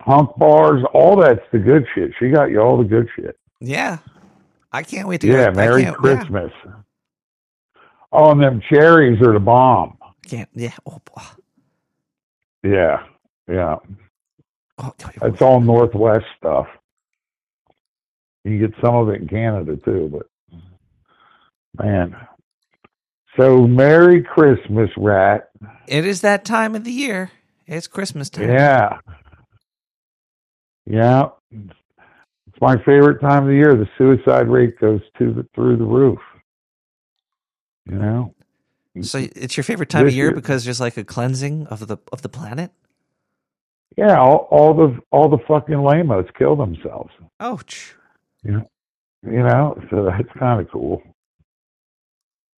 [0.01, 2.13] Hunk bars, all that's the good shit.
[2.19, 3.37] She got you all the good shit.
[3.61, 3.99] Yeah.
[4.73, 5.51] I can't wait to Yeah, go.
[5.51, 6.17] I Merry can't- yeah.
[6.17, 6.53] Christmas.
[8.13, 9.99] Oh, and them cherries are the bomb.
[10.01, 10.49] I can't.
[10.55, 10.73] Yeah.
[10.87, 11.23] Oh, boy.
[12.63, 13.05] Yeah,
[13.49, 13.77] yeah.
[14.79, 16.67] Oh, That's all Northwest stuff.
[18.45, 20.63] You get some of it in Canada too, but
[21.83, 22.17] man.
[23.37, 25.51] So Merry Christmas, Rat.
[25.87, 27.31] It is that time of the year.
[27.67, 28.49] It's Christmas time.
[28.49, 28.99] Yeah.
[30.87, 31.29] Yeah.
[31.53, 33.77] It's my favorite time of the year.
[33.77, 36.19] The suicide rate goes to the, through the roof.
[37.87, 38.35] You know?
[39.03, 41.99] So it's your favorite time of year year- because there's like a cleansing of the
[42.13, 42.73] of the planet.
[43.97, 47.13] Yeah, all, all the all the fucking lamos kill themselves.
[47.39, 47.95] Ouch.
[48.43, 48.71] You know,
[49.23, 51.03] you know, so that's kind of cool.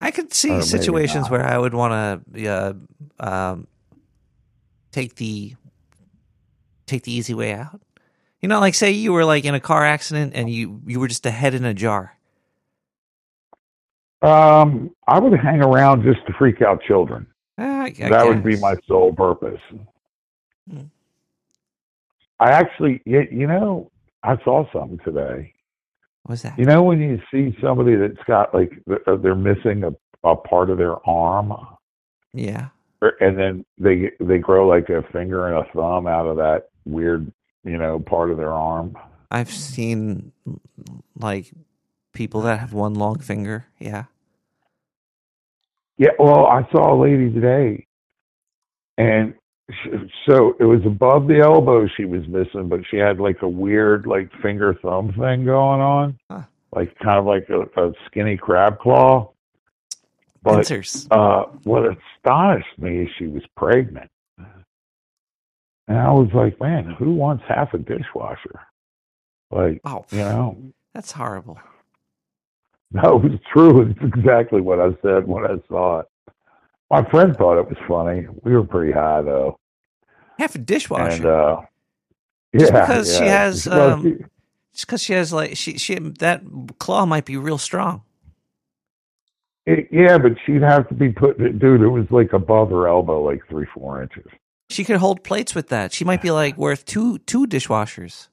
[0.01, 2.73] I could see Or situations where I would want to uh,
[3.19, 3.67] um,
[4.91, 5.55] take the
[6.85, 7.81] take the easy way out.
[8.41, 11.07] You know, like say you were like in a car accident and you you were
[11.07, 12.17] just a head in a jar.
[14.23, 17.27] Um, I would hang around just to freak out children.
[17.57, 19.59] I, I that would be my sole purpose.
[20.69, 20.81] Hmm.
[22.39, 23.91] I actually, you, you know,
[24.23, 25.53] I saw something today.
[26.23, 26.57] What's that?
[26.57, 29.93] You know, when you see somebody that's got like they're they're missing a,
[30.27, 31.53] a part of their arm,
[32.33, 32.69] Yeah.
[33.19, 37.29] and then they they grow like a finger and a thumb out of that weird,
[37.65, 38.97] you know, part of their arm.
[39.31, 40.31] I've seen
[41.19, 41.51] like
[42.13, 43.65] people that have one long finger.
[43.79, 44.05] Yeah.
[45.97, 47.85] Yeah, well, I saw a lady today,
[48.97, 49.35] and
[50.27, 54.07] so it was above the elbow she was missing, but she had like a weird
[54.07, 56.41] like finger thumb thing going on, Huh.
[56.75, 59.29] like kind of like a, a skinny crab claw.
[60.41, 61.07] But Pincers.
[61.11, 64.09] uh, what astonished me is she was pregnant,
[65.87, 68.59] and I was like, man, who wants half a dishwasher?
[69.51, 70.57] Like, Oh, you know,
[70.93, 71.59] that's horrible.
[72.93, 73.81] No, it was true.
[73.89, 76.05] It's exactly what I said when I saw it.
[76.91, 78.27] My friend thought it was funny.
[78.43, 79.57] We were pretty high though,
[80.37, 81.15] Half a dishwasher.
[81.15, 81.61] and uh,
[82.55, 83.43] Just yeah, because she yeah.
[83.45, 84.25] has, Well, um, she-
[84.73, 86.43] Just because she has like she she that
[86.79, 88.03] claw might be real strong.
[89.65, 91.37] it- yeah, but she'd have to be put.
[91.37, 94.25] Dude, it was like above her elbow, like three, four inches.
[94.69, 95.93] She could hold plates with that.
[95.93, 98.27] She might be like worth two two dishwashers.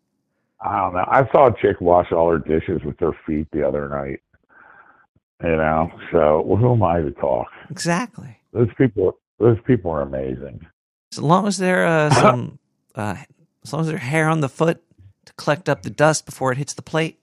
[0.62, 1.04] I don't know.
[1.08, 4.20] I saw a chick wash all her dishes with her feet the other night.
[5.42, 7.46] You know, so well, who am I to talk?
[7.70, 8.36] Exactly.
[8.52, 10.66] Those people, those people are amazing.
[11.12, 12.58] As long as they're uh, some,
[12.94, 13.16] uh,
[13.64, 14.82] as long as they're hair on the foot
[15.24, 17.18] to collect up the dust before it hits the plate.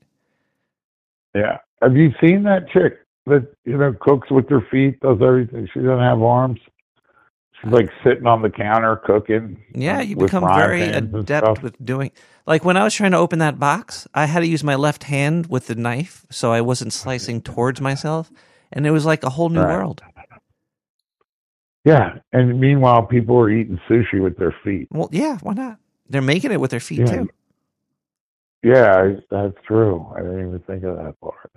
[1.36, 1.58] Yeah.
[1.82, 5.68] Have you seen that chick that you know cooks with her feet, does everything?
[5.72, 6.60] She doesn't have arms.
[7.64, 9.62] Like sitting on the counter cooking.
[9.74, 12.12] Yeah, you become very adept with doing.
[12.46, 15.04] Like when I was trying to open that box, I had to use my left
[15.06, 18.32] hand with the knife, so I wasn't slicing towards myself,
[18.72, 19.76] and it was like a whole new Right.
[19.76, 20.04] world.
[21.84, 24.88] Yeah, and meanwhile, people are eating sushi with their feet.
[24.92, 25.78] Well, yeah, why not?
[26.10, 27.06] They're making it with their feet Yeah.
[27.06, 27.30] too.
[28.64, 30.06] Yeah, that's true.
[30.16, 31.50] I didn't even think of that part.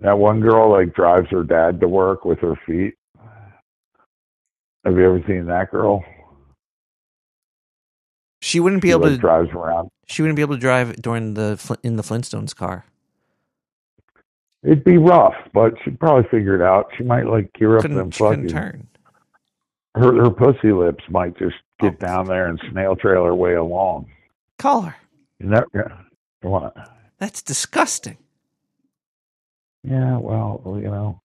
[0.00, 2.94] That one girl like drives her dad to work with her feet.
[4.84, 6.04] Have you ever seen that girl?
[8.40, 9.18] She wouldn't be She able like to.
[9.18, 9.88] drives around.
[10.06, 12.84] She wouldn't be able to drive during the in the Flintstones car.
[14.64, 16.88] It'd be rough, but she'd probably figure it out.
[16.96, 18.86] She might like gear up them Couldn't couldn't fucking turn?
[19.94, 21.90] her her pussy lips might just oh.
[21.90, 22.06] get Oh.
[22.06, 24.06] down there and snail trail her way along.
[24.58, 24.96] Call her.
[25.40, 25.62] Yeah.
[26.42, 26.76] What?
[27.18, 28.16] That's disgusting.
[29.84, 31.20] Yeah, well, you know,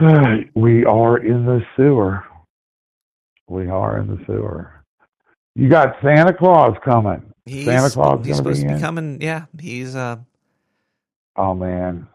[0.54, 2.24] we are in the sewer.
[3.48, 4.84] We are in the sewer.
[5.54, 7.32] You got Santa Claus coming.
[7.44, 8.80] He's, Santa Claus he's supposed be to be in?
[8.80, 9.20] coming.
[9.20, 10.16] Yeah, he's uh
[11.36, 12.06] Oh man,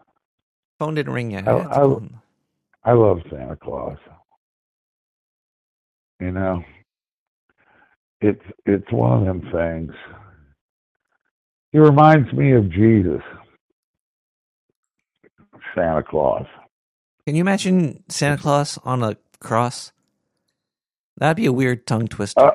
[0.78, 1.46] phone didn't ring yet.
[1.48, 2.20] I- I had to I- call him.
[2.84, 3.98] I love Santa Claus.
[6.20, 6.64] You know,
[8.20, 9.92] it's it's one of them things.
[11.72, 13.20] He reminds me of Jesus,
[15.74, 16.46] Santa Claus.
[17.26, 19.92] Can you imagine Santa Claus on a cross?
[21.18, 22.40] That'd be a weird tongue twister.
[22.40, 22.50] Uh,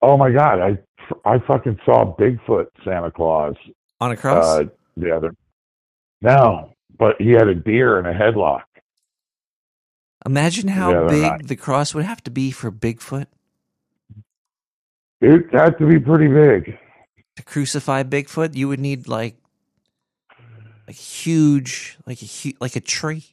[0.00, 0.78] Oh my God, I
[1.24, 3.56] I fucking saw Bigfoot Santa Claus
[4.00, 4.44] On a cross?
[4.44, 4.64] uh,
[4.96, 5.34] the other.
[6.22, 8.62] No, but he had a deer in a headlock.
[10.24, 13.26] Imagine how they're big not- the cross would have to be for Bigfoot
[15.20, 16.78] It had to be pretty big.
[17.34, 18.54] to crucify Bigfoot.
[18.54, 19.36] You would need like
[20.86, 23.24] a huge, like a hu- like a tree,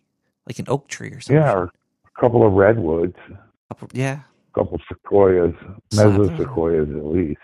[0.47, 1.41] like an oak tree or something.
[1.41, 3.15] Yeah, or a couple of redwoods,
[3.69, 4.19] Couple- yeah.
[4.53, 5.53] a couple of sequoias,
[5.93, 7.39] mesosequoias at least.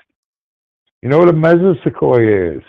[1.01, 2.63] You know what a mesosequoia is?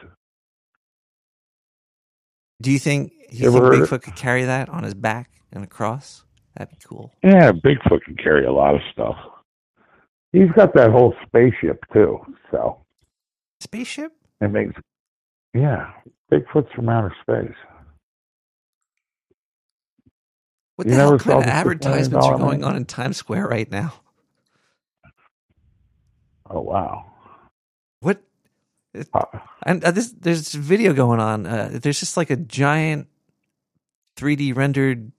[2.60, 3.84] Do you think you Ever think?
[3.88, 6.24] Bigfoot could carry that on his back and across?
[6.56, 7.12] That'd be cool.
[7.22, 9.16] Yeah, Bigfoot can carry a lot of stuff.
[10.32, 12.18] He's got that whole spaceship too,
[12.50, 12.78] so
[13.60, 14.12] Spaceship?
[14.40, 14.74] it makes
[15.54, 15.90] yeah.
[16.32, 17.54] Bigfoot's from outer space.
[20.82, 23.16] What You the hell kind of the $6 million advertisements are going on in Times
[23.18, 23.94] Square right now?
[26.50, 27.06] Oh wow.
[28.00, 28.22] What?
[29.64, 31.46] And uh, this, there's this video going on.
[31.46, 33.08] Uh, there's just like a giant
[34.18, 35.12] 3D rendered,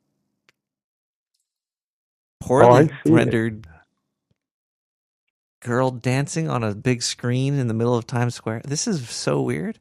[2.41, 3.15] poorly Oh, see it.
[3.15, 3.67] rendered
[5.61, 8.63] girl dancing on a big screen in the middle of Times Square.
[8.65, 9.79] This is so weird.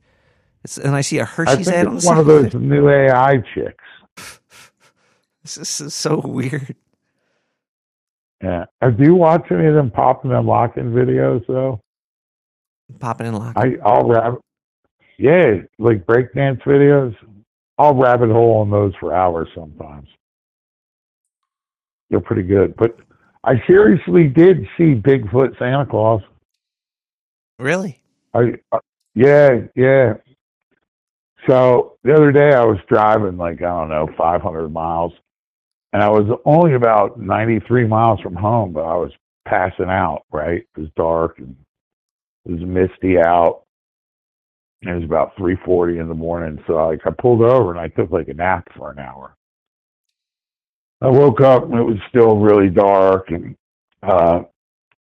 [0.64, 3.38] It's, and I see a Hershey's ad on the one side of those new AI
[3.54, 3.84] chicks.
[5.42, 6.76] This is so- weird.
[8.42, 8.64] Yeah.
[8.82, 11.80] Do you watch any of them popping and locking videos though?
[12.98, 13.78] Popping and locking.
[13.80, 14.40] I I'll rabbit
[15.18, 17.14] yeah, like breakdance videos.
[17.78, 20.08] I'll rabbit hole on those for hours sometimes.
[22.10, 22.74] They're pretty good.
[22.76, 22.96] But
[23.44, 26.22] I seriously did see Bigfoot Santa Claus.
[27.58, 28.02] really?
[28.34, 28.80] I uh,
[29.14, 30.14] yeah, yeah.
[31.46, 35.12] So the other day I was driving like I don't know 500 miles,
[35.92, 39.12] and I was only about 93 miles from home, but I was
[39.46, 40.22] passing out.
[40.32, 41.56] Right, it was dark and
[42.46, 43.62] it was misty out.
[44.82, 48.10] It was about 3:40 in the morning, so like I pulled over and I took
[48.10, 49.36] like a nap for an hour.
[51.00, 53.56] I woke up and it was still really dark, and
[54.02, 54.42] uh,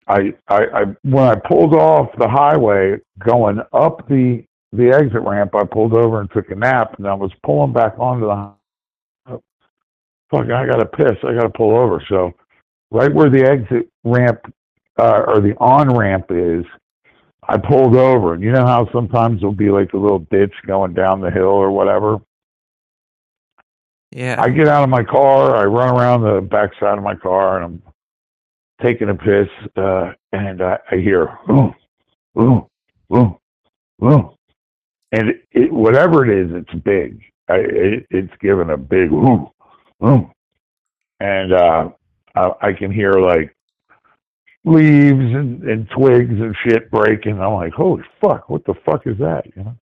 [0.08, 5.54] I, I, I when I pulled off the highway going up the the exit ramp,
[5.54, 8.52] I pulled over and took a nap, and I was pulling back onto the.
[10.32, 10.50] Fuck!
[10.50, 11.18] I got to piss.
[11.22, 12.02] I got to pull over.
[12.08, 12.32] So,
[12.90, 14.40] right where the exit ramp
[14.98, 16.64] uh, or the on ramp is,
[17.48, 20.94] I pulled over, and you know how sometimes there'll be like a little ditch going
[20.94, 22.18] down the hill or whatever.
[24.12, 24.36] Yeah.
[24.38, 27.64] I get out of my car, I run around the backside of my car, and
[27.64, 27.82] I'm
[28.82, 31.74] taking a piss, uh, and I, I hear, ooh,
[32.38, 32.68] ooh,
[33.14, 33.38] ooh,
[34.04, 34.36] ooh.
[35.12, 37.22] and it, it, whatever it is, it's big.
[37.48, 39.50] I, it, it's giving a big ooh,
[40.04, 40.30] ooh,
[41.20, 41.90] and uh,
[42.34, 43.54] I, I can hear like
[44.64, 47.40] leaves and, and twigs and shit breaking.
[47.40, 49.46] I'm like, holy fuck, what the fuck is that?
[49.56, 49.76] You know,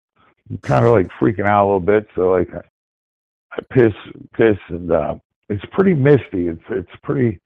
[0.51, 2.07] I'm kind of like freaking out a little bit.
[2.14, 2.61] So like, I,
[3.53, 3.95] I piss,
[4.35, 5.14] piss, and uh,
[5.49, 6.49] it's pretty misty.
[6.49, 7.41] It's it's pretty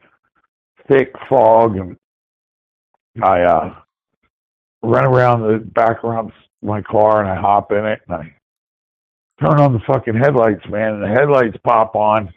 [0.88, 1.96] thick fog, and
[3.22, 3.74] I uh,
[4.82, 8.34] run around the back around my car, and I hop in it, and I
[9.40, 12.32] turn on the fucking headlights, man, and the headlights pop on,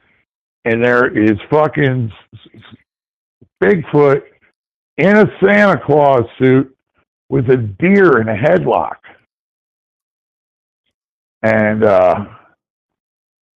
[0.65, 2.11] and there is fucking
[3.61, 4.21] Bigfoot
[4.97, 6.75] in a Santa Claus suit
[7.29, 8.97] with a deer in a headlock,
[11.41, 12.25] and uh,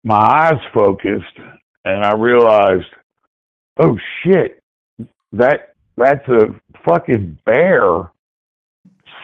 [0.04, 1.38] my eyes focused,
[1.84, 2.86] and I realized,
[3.80, 4.62] oh shit,
[5.34, 6.48] that that's a
[6.86, 8.12] fucking bear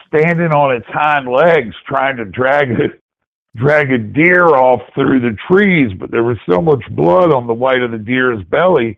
[0.07, 3.00] standing on its hind legs trying to drag a
[3.55, 7.53] drag a deer off through the trees, but there was so much blood on the
[7.53, 8.97] white of the deer's belly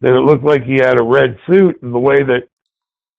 [0.00, 2.48] that it looked like he had a red suit, and the way that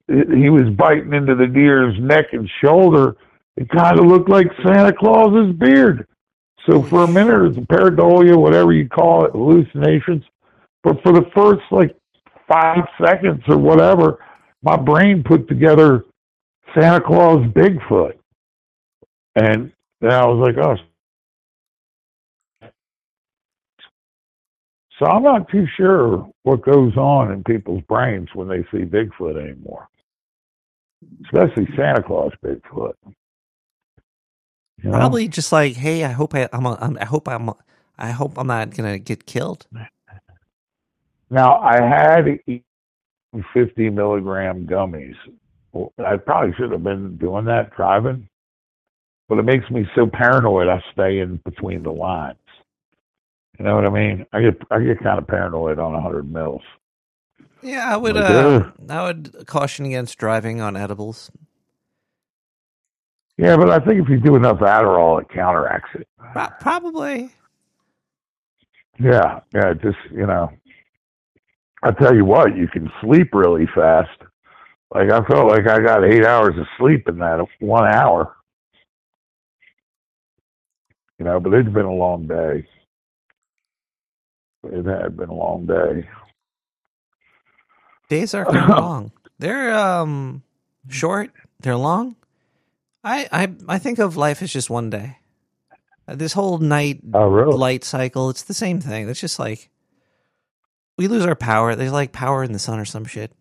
[0.08, 3.16] he was biting into the deer's neck and shoulder,
[3.58, 6.08] it kind of looked like Santa Claus's beard.
[6.70, 10.24] So for a minute, it was pareidolia, whatever you call it, hallucinations.
[10.84, 11.96] But for the first like
[12.48, 14.24] five seconds or whatever,
[14.64, 16.06] my brain put together
[16.74, 18.14] Santa Claus Bigfoot.
[19.36, 19.72] And
[20.02, 20.76] then I was like, oh.
[25.00, 29.42] So I'm not too sure what goes on in people's brains when they see Bigfoot
[29.42, 29.88] anymore,
[31.26, 32.94] especially Santa Claus Bigfoot.
[34.84, 34.98] You know?
[34.98, 37.52] Probably just like, hey, I hope I, I'm, a, I'm I hope I'm,
[37.98, 39.68] I hope I'm not gonna get killed.
[41.30, 42.40] Now I had
[43.54, 45.16] 50 milligram gummies.
[46.04, 48.28] I probably should have been doing that driving,
[49.30, 50.68] but it makes me so paranoid.
[50.68, 52.38] I stay in between the lines.
[53.60, 54.26] You know what I mean?
[54.34, 56.62] I get I get kind of paranoid on 100 mils.
[57.64, 58.16] Yeah, I would.
[58.16, 58.72] Like, Uh.
[58.90, 61.32] I would caution against driving on edibles.
[63.38, 66.08] Yeah, but I think if you do enough Adderall, it counteracts it.
[66.34, 67.32] Pro- probably.
[69.00, 70.52] Yeah, yeah, just you know.
[71.84, 74.10] I tell you what, you can sleep really fast.
[74.94, 78.36] Like I felt like I got eight hours of sleep in that one hour.
[81.20, 82.68] You know, but it's been a long day.
[84.64, 86.08] It had been a long day.
[88.10, 89.12] Days are long.
[89.40, 90.44] They're um
[90.90, 91.32] short.
[91.62, 92.16] They're long.
[93.04, 95.18] I I I think of life as just one day.
[96.08, 97.58] Uh, This whole night Oh, really?
[97.58, 99.10] light cycle, it's the same thing.
[99.10, 99.70] It's just like
[100.98, 101.76] we lose our power.
[101.76, 103.32] There's like power in the sun or some shit.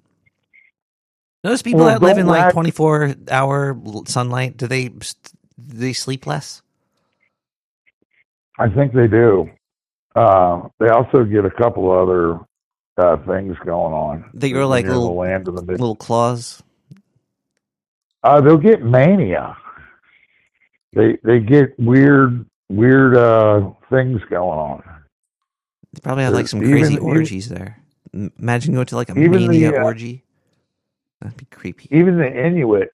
[1.43, 5.05] Those people Well, that live in like 24 hour sunlight, do they do
[5.57, 6.63] they sleep less?
[8.59, 9.51] I think they do.
[10.15, 12.39] Uh, they also get a couple other
[12.97, 14.31] uh, things going on.
[14.33, 16.63] They grow like Near the little land of the mid- little claws.
[18.23, 19.57] Uh, they'll get mania.
[20.95, 24.83] They they get weird weird uh, things going on.
[25.93, 27.79] They probably have like some Even- crazy even- orgies there.
[28.39, 30.25] Imagine going to like a Even the, mania uh, orgy.
[31.21, 31.89] That'd be creepy.
[31.95, 32.93] Even the Inuits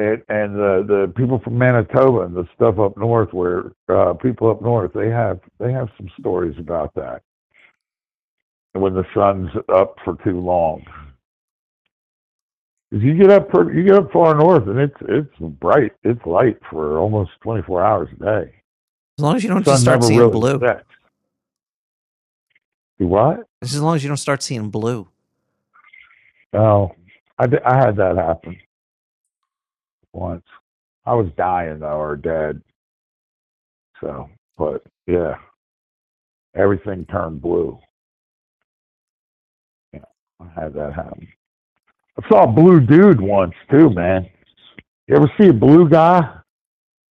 [0.00, 4.50] and and the the people from Manitoba and the stuff up north, where uh, people
[4.50, 7.22] up north they have they have some stories about that.
[8.72, 10.84] When the sun's up for too long,
[12.92, 16.24] 'Cause you get up per, you get up far north and it's it's bright, it's
[16.24, 18.54] light for almost twenty four hours a day.
[19.18, 20.58] As long as you don't just start seeing really blue.
[20.58, 20.84] sets.
[22.98, 23.46] What?
[23.62, 25.08] As long as you don't start seeing blue.
[26.52, 26.92] Oh,
[27.38, 28.58] I, I had that happen
[30.12, 30.44] once.
[31.06, 32.62] I was dying though, or dead.
[34.00, 35.36] So, but yeah,
[36.54, 37.78] everything turned blue.
[39.92, 40.00] Yeah,
[40.40, 41.28] I had that happen.
[42.22, 44.28] I saw a blue dude once too, man.
[45.06, 46.20] You ever see a blue guy?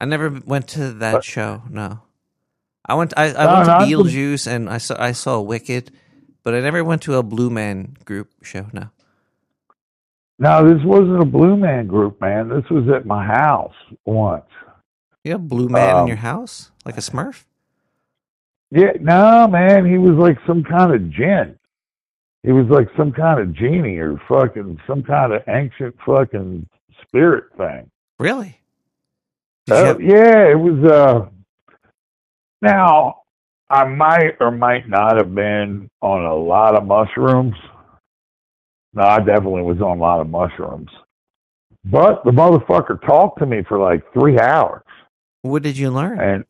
[0.00, 1.62] I never went to that But- show.
[1.70, 2.00] No,
[2.84, 3.14] I went.
[3.16, 5.90] I, I went to Beetlejuice and I saw I saw Wicked,
[6.42, 8.66] but I never went to a Blue Man Group show.
[8.72, 8.90] No.
[10.38, 12.48] No, this wasn't a blue man group, man.
[12.48, 13.74] This was at my house
[14.04, 14.44] once.
[15.22, 17.44] You have Blue Man in Um, your house, like a Smurf.
[18.70, 21.56] Yeah, no, man, he was like some kind of djinn.
[22.42, 26.68] He was like some kind of genie or fucking some kind of ancient fucking
[27.02, 27.90] spirit thing.
[28.18, 28.58] Really?
[29.70, 30.84] Uh, have- yeah, it was.
[30.90, 31.26] uh
[32.60, 33.22] Now,
[33.70, 37.54] I might or might not have been on a lot of mushrooms.
[38.94, 40.90] No, I definitely was on a lot of mushrooms.
[41.84, 44.84] But the motherfucker talked to me for like three hours.
[45.42, 46.18] what did you learn?
[46.20, 46.44] And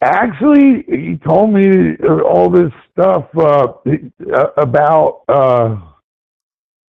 [0.00, 3.72] actually, he told me all this stuff uh,
[4.56, 5.22] about.
[5.28, 5.76] Uh,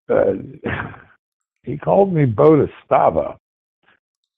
[0.09, 0.33] uh,
[1.63, 3.37] he called me Bodhisattva,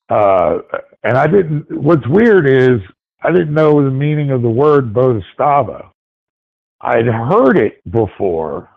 [0.10, 0.58] uh,
[1.04, 1.66] and I didn't.
[1.72, 2.80] What's weird is
[3.22, 5.92] I didn't know the meaning of the word Bodhisattva.
[6.82, 8.70] I'd heard it before,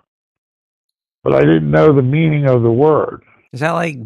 [1.28, 3.22] but I didn't know the meaning of the word
[3.52, 3.98] Is that like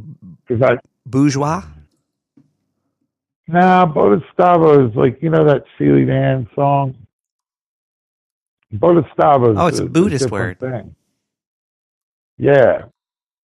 [0.50, 1.62] I bourgeois?
[3.46, 6.96] Nah, Bodhisattva is like you know that Steely Dan song.
[8.72, 9.50] Bodhisattva.
[9.50, 10.58] Is Oh, it's a Buddhist word.
[10.58, 10.94] Thing.
[12.38, 12.86] Yeah,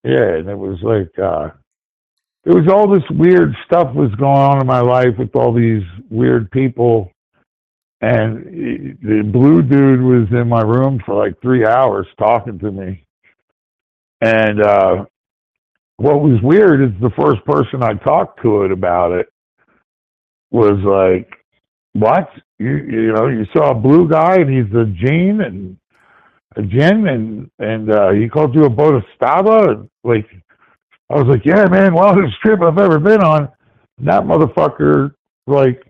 [0.03, 1.51] yeah, and it was like uh
[2.45, 5.83] it was all this weird stuff was going on in my life with all these
[6.11, 7.13] weird people,
[8.01, 13.05] and the blue dude was in my room for like three hours talking to me,
[14.21, 15.05] and uh
[15.97, 19.29] what was weird is the first person I talked to it about it
[20.51, 21.29] was like,
[21.93, 22.31] "What?
[22.59, 25.77] You you know you saw a blue guy and he's a gene and
[26.57, 30.27] a gin and and uh, he called you a bodhisattva and like
[31.11, 33.49] I was like, yeah, man, wildest trip I've ever been on.
[33.99, 35.15] And that motherfucker,
[35.47, 35.83] like,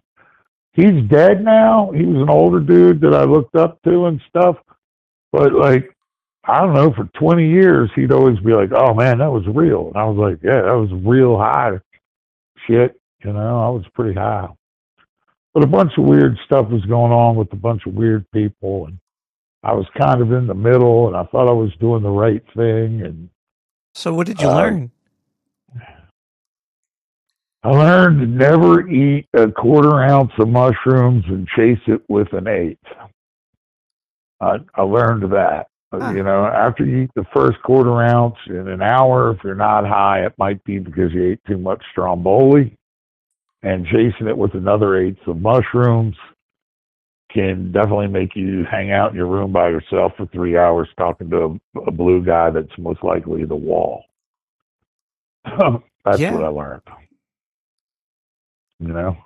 [0.74, 1.90] he's dead now.
[1.92, 4.56] He was an older dude that I looked up to and stuff,
[5.32, 5.90] but like.
[6.48, 9.88] I don't know, for 20 years, he'd always be like, oh man, that was real.
[9.88, 11.78] And I was like, yeah, that was real high
[12.66, 12.98] shit.
[13.24, 14.48] You know, I was pretty high.
[15.52, 18.86] But a bunch of weird stuff was going on with a bunch of weird people.
[18.86, 18.98] And
[19.62, 22.42] I was kind of in the middle and I thought I was doing the right
[22.56, 23.02] thing.
[23.02, 23.28] And
[23.94, 24.90] So what did you Uh, learn?
[27.64, 32.46] I learned to never eat a quarter ounce of mushrooms and chase it with an
[32.46, 32.78] eighth.
[34.40, 35.66] I, I learned that.
[35.92, 36.12] Huh.
[36.14, 39.86] You know, after you eat the first quarter ounce in an hour, if you're not
[39.86, 42.76] high, it might be because you ate too much stromboli.
[43.62, 46.14] And chasing it with another eighth of mushrooms
[47.32, 51.28] can definitely make you hang out in your room by yourself for three hours talking
[51.30, 54.04] to a, a blue guy that's most likely the wall.
[56.04, 56.32] that's Yeah.
[56.34, 56.82] what I learned.
[58.80, 59.16] You know.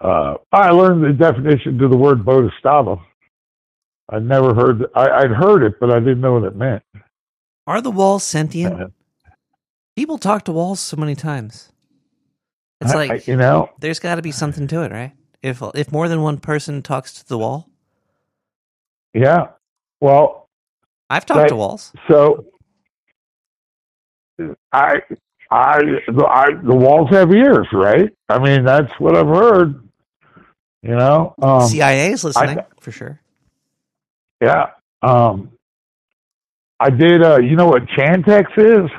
[0.00, 2.96] Uh, I learned the definition to the word bodhisattva.
[4.10, 4.84] I never heard.
[4.94, 6.82] I, I'd heard it, but I didn't know what it meant.
[7.66, 8.80] Are the walls sentient?
[8.80, 8.88] Uh,
[9.96, 11.70] People talk to walls so many times.
[12.80, 15.12] It's I- like I- you know, there's got to be something to it, right?
[15.42, 17.68] If if more than one person talks to the wall,
[19.14, 19.48] yeah.
[20.00, 20.48] Well,
[21.08, 21.48] I've talked Right.
[21.48, 21.92] to walls.
[22.08, 22.46] so
[24.72, 25.00] I,
[25.50, 25.78] I,
[26.08, 28.10] the, I, the walls have ears, right?
[28.28, 29.80] I mean, that's what I've heard.
[30.82, 33.20] You know, um, CIA is listening for sure.
[34.40, 34.66] Yeah.
[35.02, 35.50] Um,
[36.80, 37.22] I did.
[37.22, 38.90] Uh, you know what Chantex is?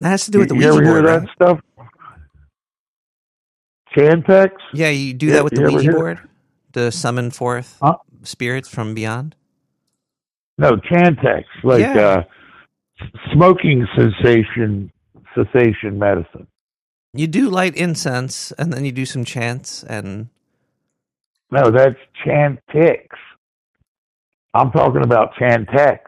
[0.00, 1.28] That has to do with the you Ouija ever hear that right?
[1.34, 1.60] stuff?
[3.96, 4.50] Chantex?
[4.74, 6.20] Yeah, you do You- that with the you Ouija board
[6.74, 7.96] to summon forth Huh?
[8.22, 9.34] spirits from beyond.
[10.58, 11.98] No, Chantex, like Yeah.
[11.98, 12.24] uh,
[13.32, 14.92] smoking cessation
[15.34, 16.46] cessation medicine.
[17.12, 20.28] You do light incense, and then you do some chants, and
[21.50, 23.06] No, that's Chantix.
[24.54, 25.98] I'm talking about Chantex.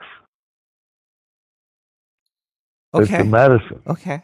[2.94, 4.22] It's okay, the medicine okay.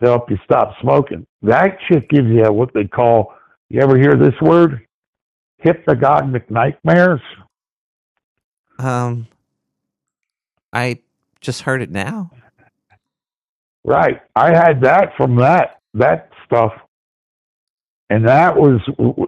[0.00, 1.26] to help you stop smoking.
[1.42, 3.34] That shit gives you what they call.
[3.70, 4.86] You ever hear this word?
[5.64, 7.20] Hypnagogic nightmares.
[8.78, 9.26] Um,
[10.72, 11.00] I
[11.40, 12.30] just heard it now.
[13.84, 14.20] Right.
[14.34, 16.72] I had that from that that stuff,
[18.10, 18.80] and that was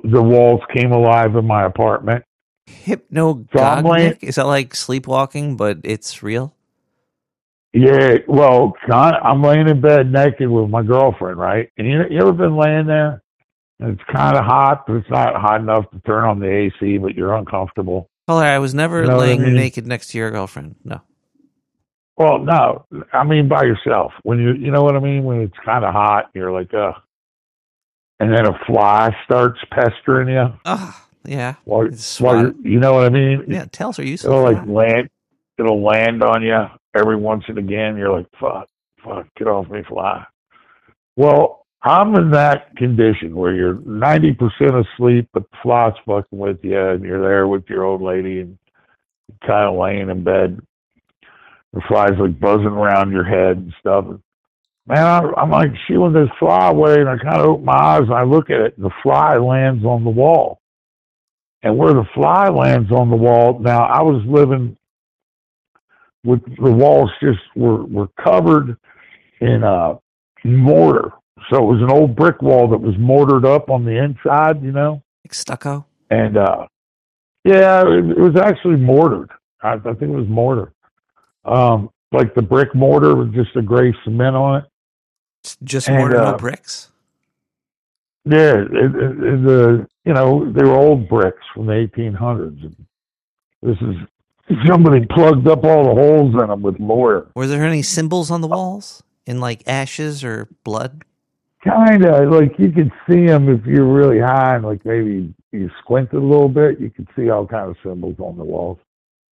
[0.05, 2.25] the walls came alive in my apartment.
[2.69, 6.55] Hypnagogic is that like sleepwalking, but it's real?
[7.73, 11.71] Yeah, well, I'm laying in bed naked with my girlfriend, right?
[11.77, 13.23] And you, you ever been laying there?
[13.79, 16.99] And it's kind of hot, but it's not hot enough to turn on the AC,
[16.99, 18.09] but you're uncomfortable.
[18.27, 19.55] Caller, I was never Know what I laying mean?
[19.55, 20.77] naked next to your girlfriend.
[20.85, 21.03] No.
[22.17, 24.13] Well, no, I mean by yourself.
[24.25, 25.23] When you, you know what I mean?
[25.23, 26.95] When it's kind of hot, you're like, ugh.
[28.21, 31.55] And then a fly starts pestering you Ah, yeah.
[31.65, 31.89] while,
[32.19, 33.45] while you know what I mean?
[33.47, 34.33] Yeah, tails are useful.
[34.33, 35.09] It'll like land,
[35.57, 36.67] it'll land on you
[36.97, 37.97] every once and again.
[37.97, 38.69] You're like, fuck,
[39.05, 40.25] fuck, get off me, fly.
[41.17, 46.77] Well, I'm in that condition where you're 90% asleep, but the fly's fucking with you,
[46.79, 48.59] and you're there with your old lady and
[49.47, 50.61] kind of laying in bed.
[51.73, 54.07] The fly's like buzzing around your head and stuff.
[54.89, 58.03] Man, I, I'm like shooing this fly away, and I kind of open my eyes
[58.03, 60.61] and I look at it, and the fly lands on the wall.
[61.63, 64.77] And where the fly lands on the wall, now I was living
[66.25, 68.77] with the walls just were were covered
[69.41, 69.97] in uh
[70.45, 71.13] mortar.
[71.51, 74.73] So it was an old brick wall that was mortared up on the inside, you
[74.73, 75.03] know.
[75.25, 75.87] Like stucco.
[76.11, 76.67] And uh
[77.45, 79.31] yeah, it, it was actually mortared.
[79.63, 80.73] I, I think it was mortar.
[81.45, 84.65] Um like the brick mortar with just a gray cement on it.
[85.63, 86.89] Just And, mortar, uh, no bricks.
[88.25, 92.75] Yeah, the you know they were old bricks from the 1800s.
[93.63, 93.97] This is
[94.67, 97.27] somebody plugged up all the holes in them with mortar.
[97.35, 101.05] Were there any symbols on the walls in like ashes or blood?
[101.65, 105.69] kind of like you could see them if you're really high and like maybe you
[105.81, 108.79] squinted a little bit you could see all kind of symbols on the walls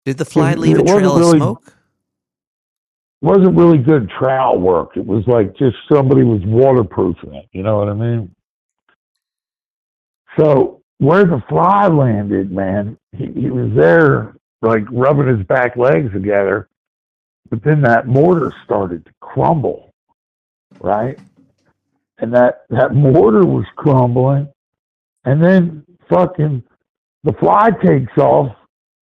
[0.06, 1.76] Did the fly leave a it trail of really- smoke?
[3.24, 4.96] Wasn't really good trowel work.
[4.96, 8.34] It was like just somebody was waterproofing it you know what i mean?
[10.38, 16.12] So where the fly landed man he, he was there like rubbing his back legs
[16.12, 16.68] together
[17.50, 19.92] but then that mortar started to crumble
[20.80, 21.18] right?
[22.18, 24.48] And that that mortar was crumbling
[25.24, 26.62] and then fucking
[27.22, 28.54] the fly takes off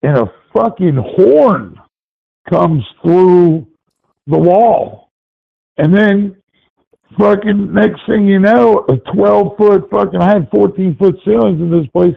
[0.03, 1.77] and a fucking horn
[2.49, 3.67] comes through
[4.27, 5.11] the wall.
[5.77, 6.37] And then
[7.19, 11.71] fucking next thing you know a 12 foot fucking i had 14 foot ceilings in
[11.71, 12.15] this place.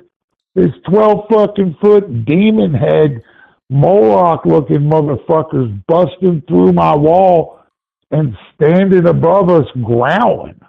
[0.54, 3.22] This 12 fucking foot demon head
[3.70, 7.60] moloch looking motherfuckers busting through my wall
[8.12, 10.60] and standing above us growling.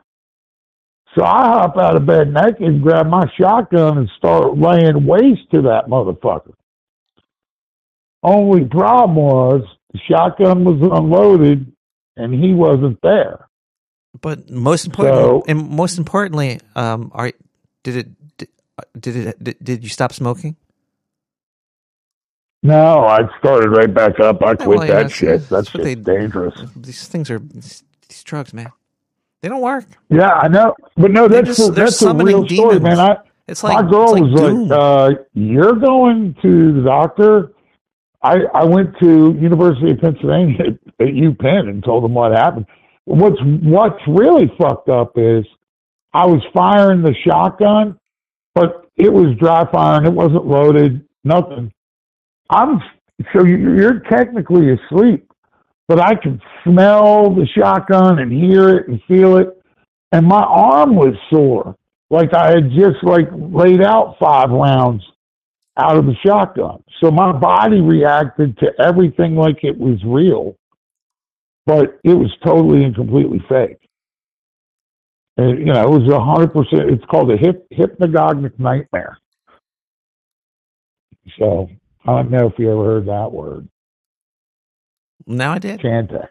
[1.16, 5.51] So I hop out of bed naked and grab my shotgun and start laying waste
[5.53, 6.53] to that motherfucker.
[8.22, 9.62] Only problem was
[9.97, 11.72] the shotgun was unloaded
[12.16, 13.49] and he wasn't there.
[14.20, 17.32] But most importantly, So- and most importantly, um, are
[17.82, 18.49] did it did,
[18.99, 20.57] did it did, did you stop smoking?
[22.62, 24.42] No, I started right back up.
[24.42, 25.49] I quit Well, that shit.
[25.49, 26.55] that's they- dangerous.
[26.74, 28.72] These things are these, these drugs, man.
[29.42, 29.84] They don't work.
[30.09, 30.74] Yeah, I know.
[30.97, 32.99] But no, They're that's just- a, that's a real story, man.
[32.99, 34.68] I, It's like my girl it's like was Doom.
[34.68, 37.53] like, uh, "You're going to the doctor."
[38.23, 40.57] I I went to University of Pennsylvania
[41.01, 42.67] at UPenn and told them what happened.
[43.05, 45.45] what's what's really fucked up is
[46.12, 47.99] I was firing the shotgun,
[48.55, 50.07] but it was dry firing.
[50.07, 51.05] It wasn't loaded.
[51.25, 51.73] Nothing.
[52.51, 52.81] I'm
[53.35, 55.31] so you- you're technically asleep,
[55.89, 59.49] but I can smell the shotgun and hear it and feel it,
[60.12, 61.75] and my arm was sore,
[62.11, 65.03] like I had just like laid out five rounds
[65.77, 66.83] out of the shotgun.
[67.01, 70.57] So my body reacted to everything like it was real,
[71.66, 73.79] but it was totally and completely fake.
[75.37, 76.91] And, you know, it was a hundred percent.
[76.91, 79.18] It's called a hip, hypnagogic nightmare.
[81.39, 81.68] So
[82.07, 83.68] I don't know if you ever heard that word,
[85.27, 85.81] Now I did.
[85.81, 86.29] Chantex.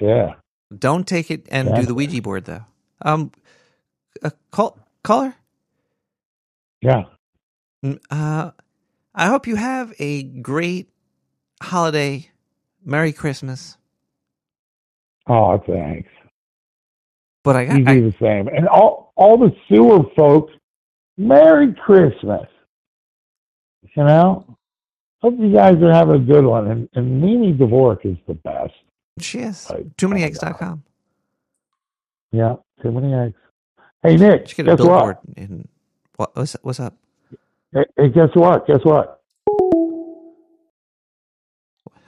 [0.00, 0.34] Yeah.
[0.76, 2.64] Don't take it and do the Ouija board though.
[3.02, 3.30] Um,
[4.22, 5.34] uh, call caller.
[6.80, 7.04] Yeah.
[7.84, 8.50] Mm, Uh,
[9.14, 10.88] I hope you have a great
[11.62, 12.28] holiday.
[12.84, 13.76] Merry Christmas.
[15.26, 16.08] Oh, thanks.
[17.44, 18.48] But I got You do the same.
[18.48, 20.52] And all all the sewer folks,
[21.16, 22.48] Merry Christmas.
[23.94, 24.56] You know?
[25.20, 26.66] Hope you guys are having a good one.
[26.68, 28.72] And, and Mimi Dvorak is the best.
[29.20, 30.82] she is too many eggs.com.
[32.32, 33.36] Yeah, too many eggs.
[34.02, 35.36] Hey, Nick, She get a billboard what?
[35.38, 35.68] in
[36.16, 36.94] what what's what's up?
[37.72, 38.66] Hey, hey, guess what?
[38.66, 39.20] Guess what?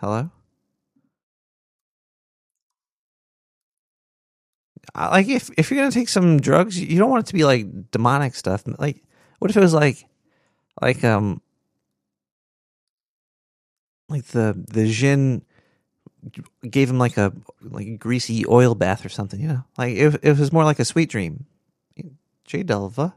[0.01, 0.31] Hello?
[4.95, 7.45] I- Like if if you're gonna take some drugs, you don't want it to be
[7.45, 8.65] like demonic stuff.
[8.79, 9.03] Like,
[9.39, 10.05] what if it was like,
[10.83, 11.41] like um,
[14.09, 15.43] like the the Jin
[16.69, 19.65] gave him like a like greasy oil bath or something, you know?
[19.79, 21.47] Like if if it was more like a sweet dream.
[22.45, 23.15] J Delva.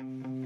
[0.00, 0.39] Some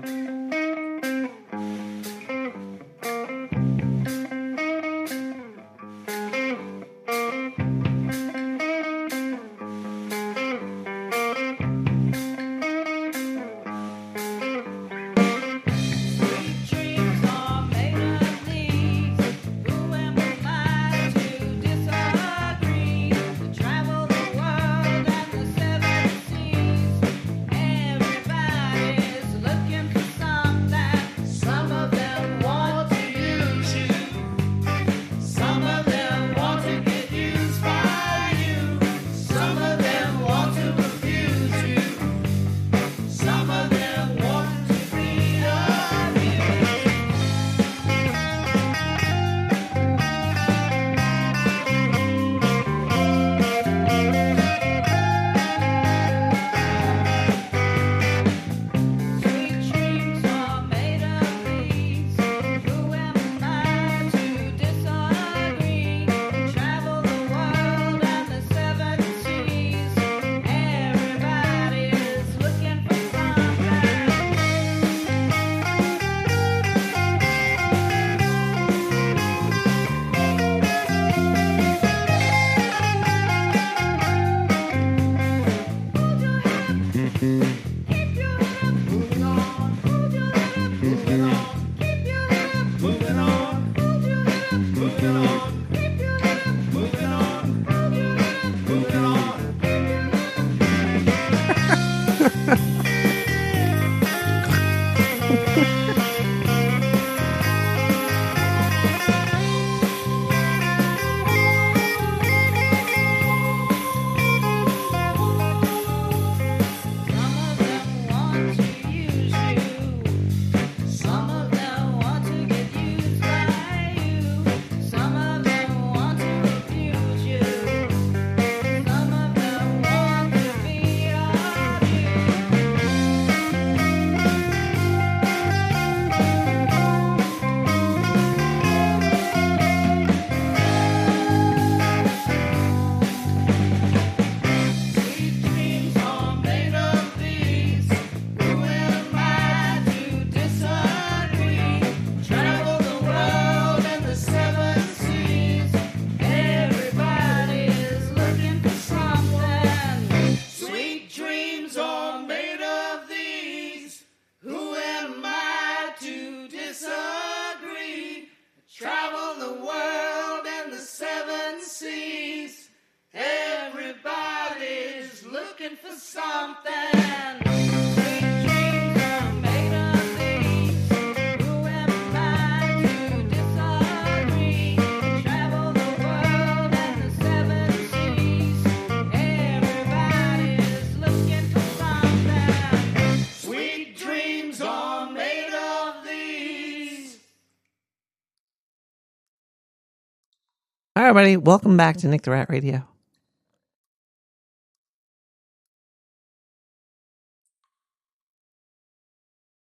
[201.16, 201.36] everybody.
[201.36, 202.82] Welcome back to Nick the Rat Radio.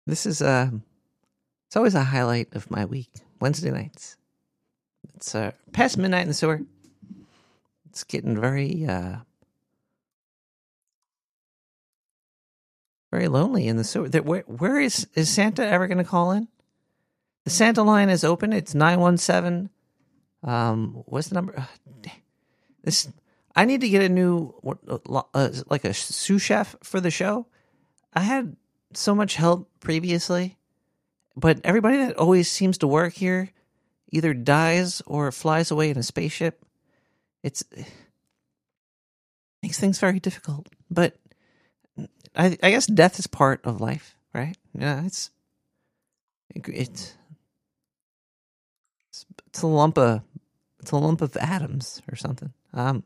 [0.05, 0.71] This is uh
[1.67, 3.09] it's always a highlight of my week.
[3.39, 4.17] Wednesday nights.
[5.15, 6.59] It's uh past midnight in the sewer.
[7.89, 9.19] It's getting very uh
[13.09, 14.09] very lonely in the sewer.
[14.09, 16.49] Where where is is Santa ever going to call in?
[17.45, 18.51] The Santa line is open.
[18.51, 19.69] It's nine one seven.
[20.43, 21.67] Um, what's the number?
[22.83, 23.09] This
[23.55, 24.53] I need to get a new
[24.87, 27.47] uh, uh, like a sous chef for the show.
[28.13, 28.55] I had
[28.93, 30.57] so much help previously,
[31.35, 33.49] but everybody that always seems to work here
[34.11, 36.63] either dies or flies away in a spaceship.
[37.43, 37.63] It's
[39.63, 40.69] makes things very difficult.
[40.89, 41.17] But
[42.35, 44.55] I, I guess death is part of life, right?
[44.73, 45.31] Yeah, it's
[46.55, 47.16] it's
[49.57, 50.21] it's, a lump of
[50.81, 52.53] it's a lump of atoms or something.
[52.73, 53.03] Um,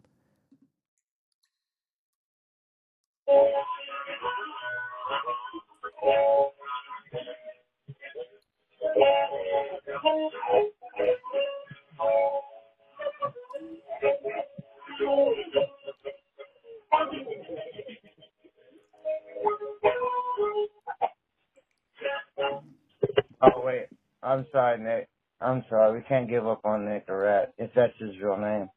[23.42, 23.88] Oh wait,
[24.24, 25.10] I'm sorry, Nick.
[25.42, 25.98] I'm sorry.
[26.00, 28.70] We can't give up on Rat if that's his real name.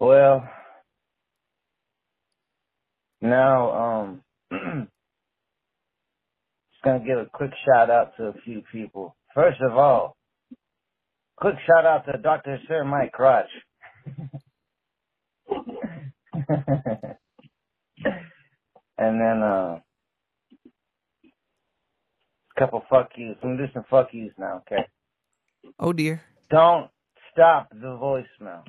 [0.00, 0.48] Well,
[3.20, 4.90] now um, just
[6.84, 9.16] gonna give a quick shout out to a few people.
[9.34, 10.16] First of all,
[11.36, 12.58] quick shout out to Dr.
[12.68, 13.50] Sir Mike Crotch.
[18.98, 19.78] and then uh
[22.64, 23.36] couple fuck yous.
[23.42, 24.86] I'm gonna do some fuck yous now, okay?
[25.80, 26.22] oh dear.
[26.50, 26.90] Don't
[27.32, 28.62] stop the voicemail.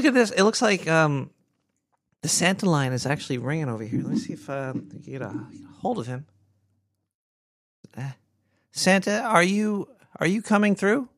[0.00, 0.30] Look at this!
[0.30, 1.30] It looks like um,
[2.22, 4.00] the Santa line is actually ringing over here.
[4.00, 5.34] Let me see if uh, I can get a,
[5.80, 6.24] hold of him.
[7.94, 8.12] Uh,
[8.70, 9.88] Santa, are you
[10.18, 11.08] are you coming through?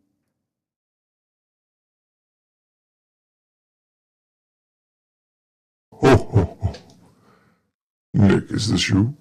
[5.93, 6.73] Ho, ho, ho.
[8.15, 9.17] Nick, is this you?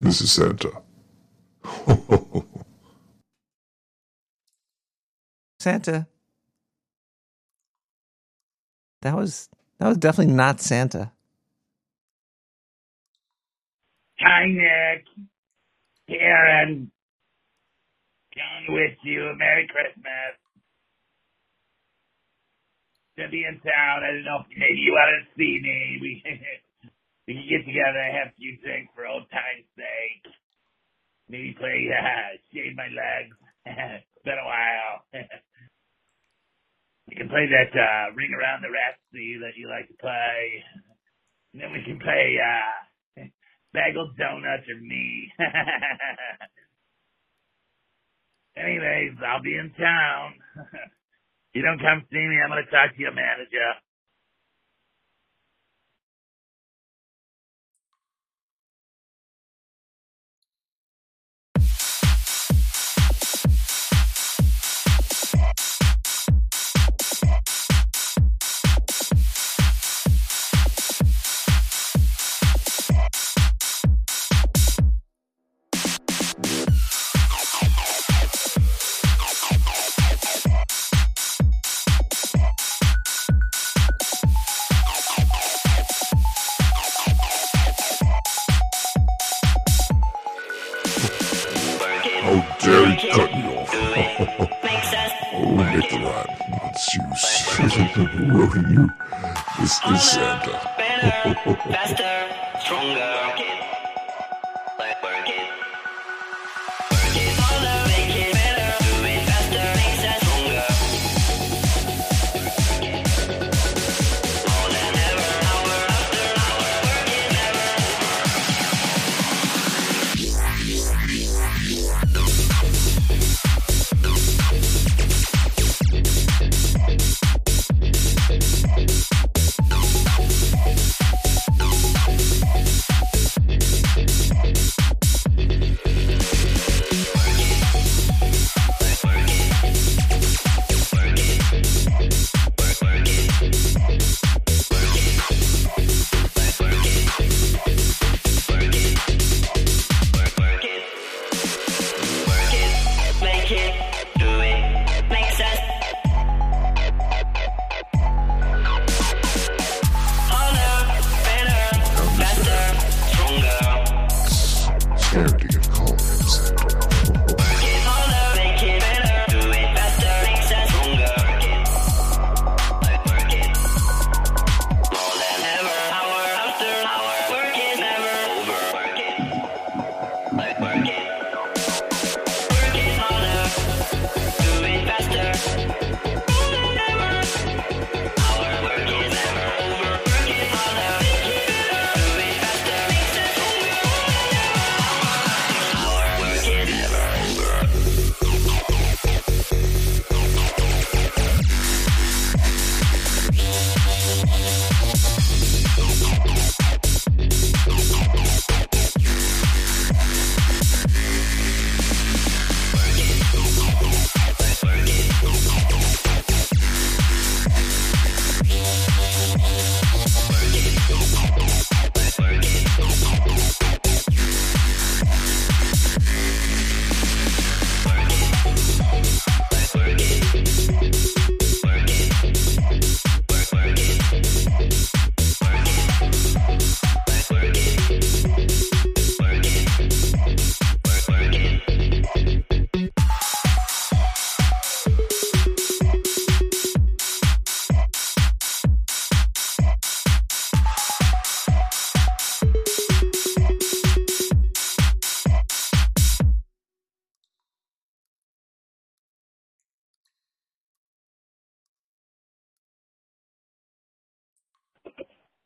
[0.00, 0.70] This is Santa.
[1.64, 2.64] Ho, ho, ho.
[5.60, 6.06] Santa.
[9.02, 11.12] That was that was definitely not Santa.
[14.20, 15.04] Hi, Nick.
[16.08, 16.90] Karen.
[18.34, 20.36] John with you Merry Christmas.
[23.16, 24.04] Be in town.
[24.04, 25.98] I don't know if maybe you want to see me.
[27.28, 30.32] We, we can get together and have a few drinks for old time's sake.
[31.28, 33.36] Maybe play uh, Shave My Legs.
[33.66, 34.96] it's been a while.
[37.08, 40.62] we can play that uh, Ring Around the Rhapsody that you like to play.
[41.54, 43.24] And then we can play uh,
[43.74, 45.32] bagel donuts or me.
[48.56, 50.34] Anyways, I'll be in town.
[51.54, 53.70] you don't come see me, I'm gonna talk to your manager.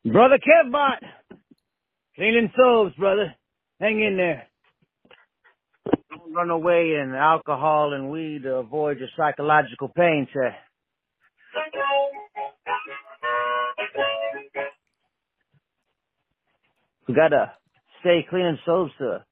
[0.04, 0.98] Brother Kevbot!
[2.16, 3.34] Cleaning souls, brother.
[3.80, 4.48] Hang in there.
[6.10, 10.54] Don't run away in alcohol and weed to avoid your psychological pain, sir.
[17.06, 17.52] We gotta
[18.00, 19.24] stay clean and souls, sir.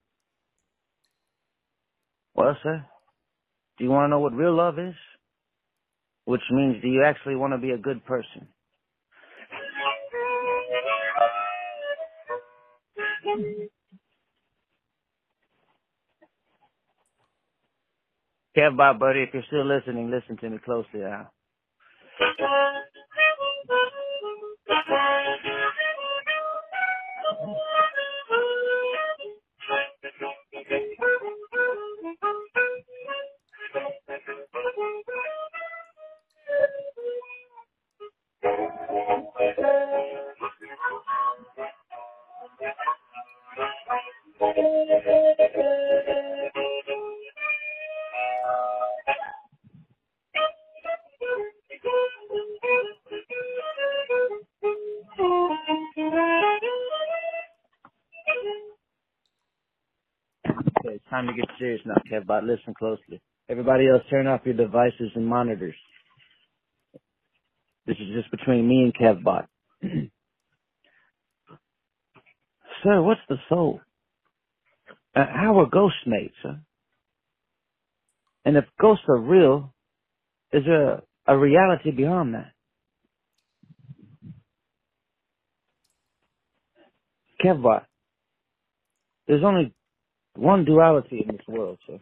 [2.34, 2.84] Well, sir,
[3.78, 4.94] do you want to know what real love is?
[6.26, 8.46] Which means, do you actually want to be a good person?
[18.56, 21.30] Kevbot, buddy, if you're still listening, listen to me closely now.
[60.86, 62.46] Okay, time to get serious now, Kevbot.
[62.46, 63.20] Listen closely.
[63.50, 65.76] Everybody else, turn off your devices and monitors.
[67.86, 69.46] This is just between me and Kevbot.
[72.84, 73.80] Sir, what's the soul?
[75.20, 76.58] Uh, how are ghosts made, sir?
[78.44, 79.74] And if ghosts are real,
[80.52, 82.52] is there a, reality beyond that?
[87.44, 87.84] Kevbot,
[89.26, 89.74] there's only
[90.36, 91.98] one duality in this world, sir.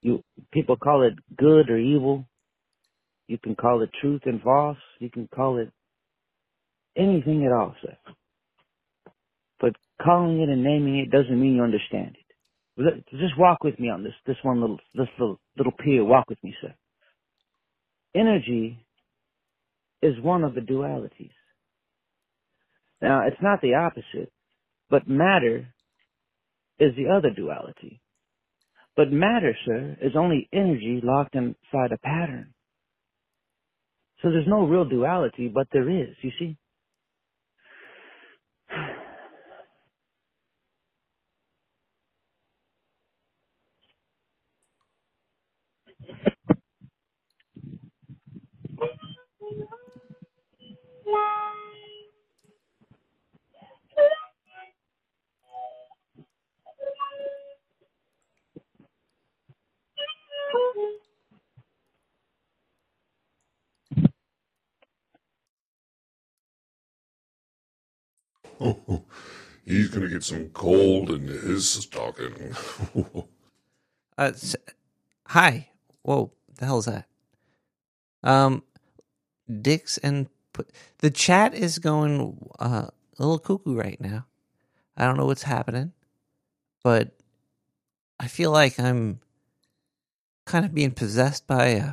[0.00, 0.22] You
[0.52, 2.26] people call it good or evil.
[3.28, 4.78] You can call it truth and false.
[5.00, 5.70] You can call it
[6.96, 7.96] anything at all, sir.
[10.00, 13.04] Calling it and naming it doesn't mean you understand it.
[13.10, 16.04] Just walk with me on this this one little this little little pier.
[16.04, 16.74] Walk with me, sir.
[18.14, 18.84] Energy
[20.02, 21.30] is one of the dualities.
[23.00, 24.32] Now, it's not the opposite,
[24.90, 25.68] but matter
[26.78, 28.00] is the other duality.
[28.96, 32.54] But matter, sir, is only energy locked inside a pattern.
[34.22, 36.56] So there's no real duality, but there is, you see?
[69.64, 72.54] He's gonna get some cold in his stocking.
[74.18, 74.56] Uh, s-
[75.28, 75.68] hi.
[76.02, 77.06] Whoa, the hell is that?
[78.22, 78.62] Um,
[79.62, 84.26] Dix and put the chat is going uh, a little cuckoo right now.
[84.96, 85.92] I don't know what's happening,
[86.84, 87.16] but
[88.20, 89.20] I feel like I'm
[90.44, 91.92] kind of being possessed by a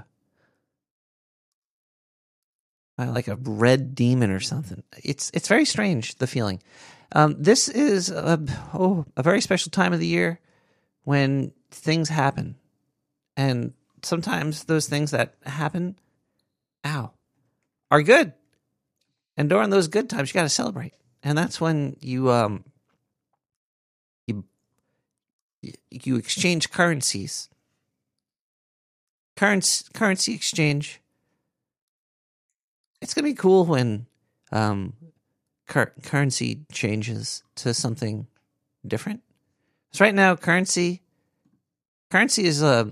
[3.06, 4.84] like a red demon or something.
[5.04, 6.62] It's it's very strange the feeling.
[7.12, 8.40] Um, this is a,
[8.74, 10.40] oh a very special time of the year
[11.04, 12.56] when things happen,
[13.36, 13.74] and
[14.04, 15.98] sometimes those things that happen,
[16.86, 17.12] ow,
[17.90, 18.34] are good.
[19.38, 20.94] And during those good times, you got to celebrate,
[21.24, 22.64] and that's when you um
[24.28, 24.44] you
[25.90, 27.50] you exchange currencies.
[29.36, 31.02] Currency currency exchange.
[33.02, 34.06] It's gonna be cool when
[34.52, 34.94] um
[35.68, 38.28] cur- currency changes to something
[38.86, 39.22] different.
[39.92, 41.02] So right now, currency
[42.12, 42.92] currency is a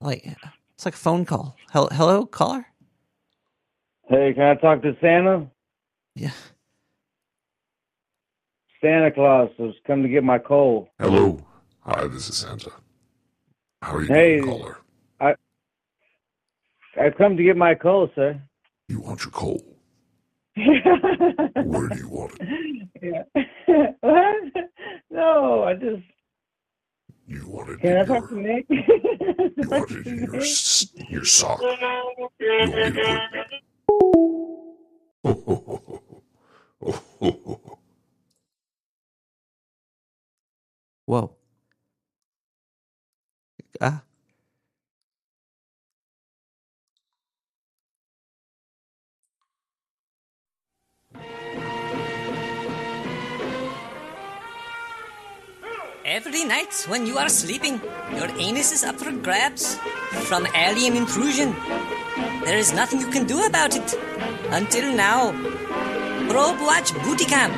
[0.00, 0.24] like
[0.74, 1.56] it's like a phone call.
[1.72, 2.66] Hello, hello caller.
[4.08, 5.46] Hey, can I talk to Santa?
[6.16, 6.32] Yeah.
[8.80, 10.88] Santa Claus has come to get my coal.
[10.98, 11.38] Hello.
[11.80, 12.70] Hi, this is Santa.
[13.82, 14.78] How are you Hey, doing, caller?
[15.20, 15.34] I
[17.00, 18.40] I've come to get my coal, sir.
[18.90, 19.62] You want your coal?
[20.56, 20.74] Where
[21.88, 22.88] do you want it?
[23.00, 23.22] yeah.
[24.00, 24.42] what?
[25.12, 26.02] No, I just.
[27.28, 28.66] You want it Can I in talk to your, Nick?
[28.68, 31.60] you want it in your, s- your sock.
[31.60, 33.30] You want me to
[35.22, 37.20] put...
[41.06, 41.36] Whoa.
[43.80, 44.02] Ah.
[56.10, 57.80] Every night when you are sleeping,
[58.16, 59.76] your anus is up for grabs
[60.28, 61.54] from alien intrusion.
[62.42, 63.94] There is nothing you can do about it.
[64.50, 65.30] Until now.
[66.28, 67.52] Probe Watch Booty Cam.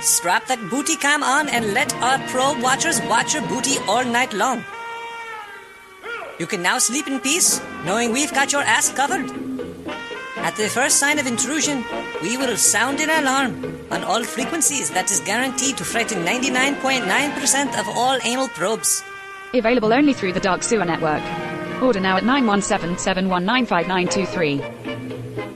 [0.00, 4.32] Strap that booty cam on and let our probe watchers watch your booty all night
[4.32, 4.64] long.
[6.40, 9.30] You can now sleep in peace, knowing we've got your ass covered.
[10.42, 11.84] At the first sign of intrusion,
[12.20, 17.88] we will sound an alarm on all frequencies that is guaranteed to frighten 99.9% of
[17.88, 19.04] all anal probes.
[19.54, 21.22] Available only through the Dark Sewer Network.
[21.80, 24.62] Order now at 917 719 5923.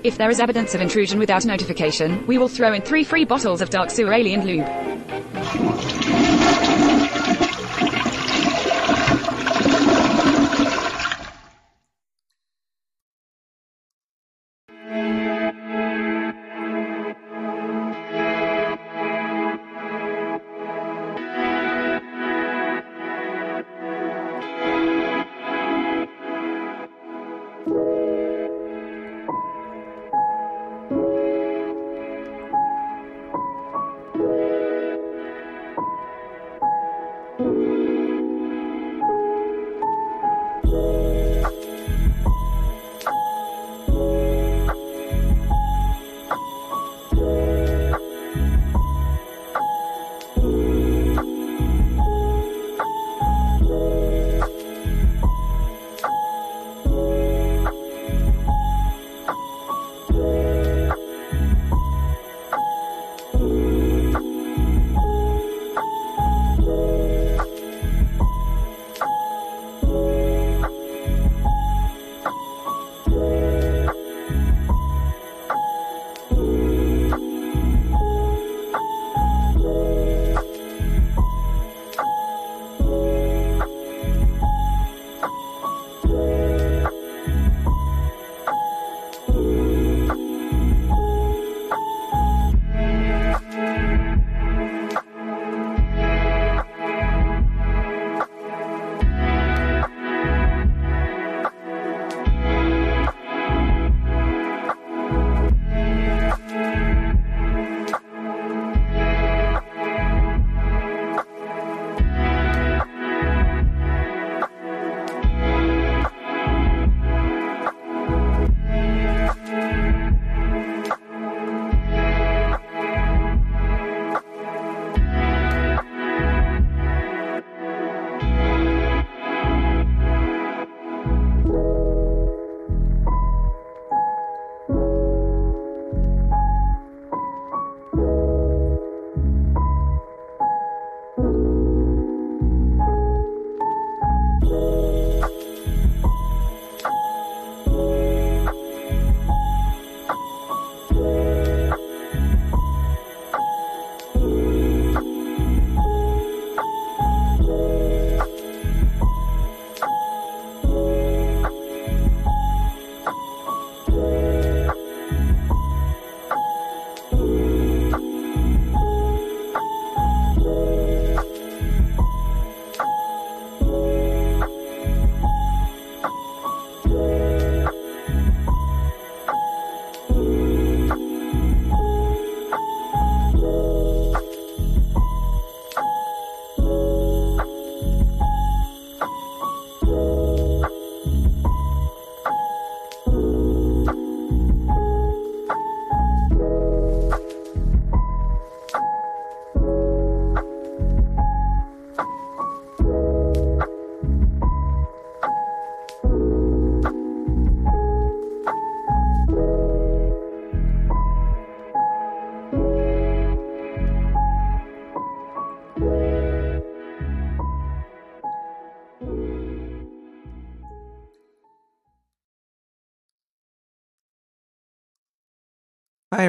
[0.04, 3.60] If there is evidence of intrusion without notification, we will throw in three free bottles
[3.60, 5.15] of Dark Sewer Alien Lube.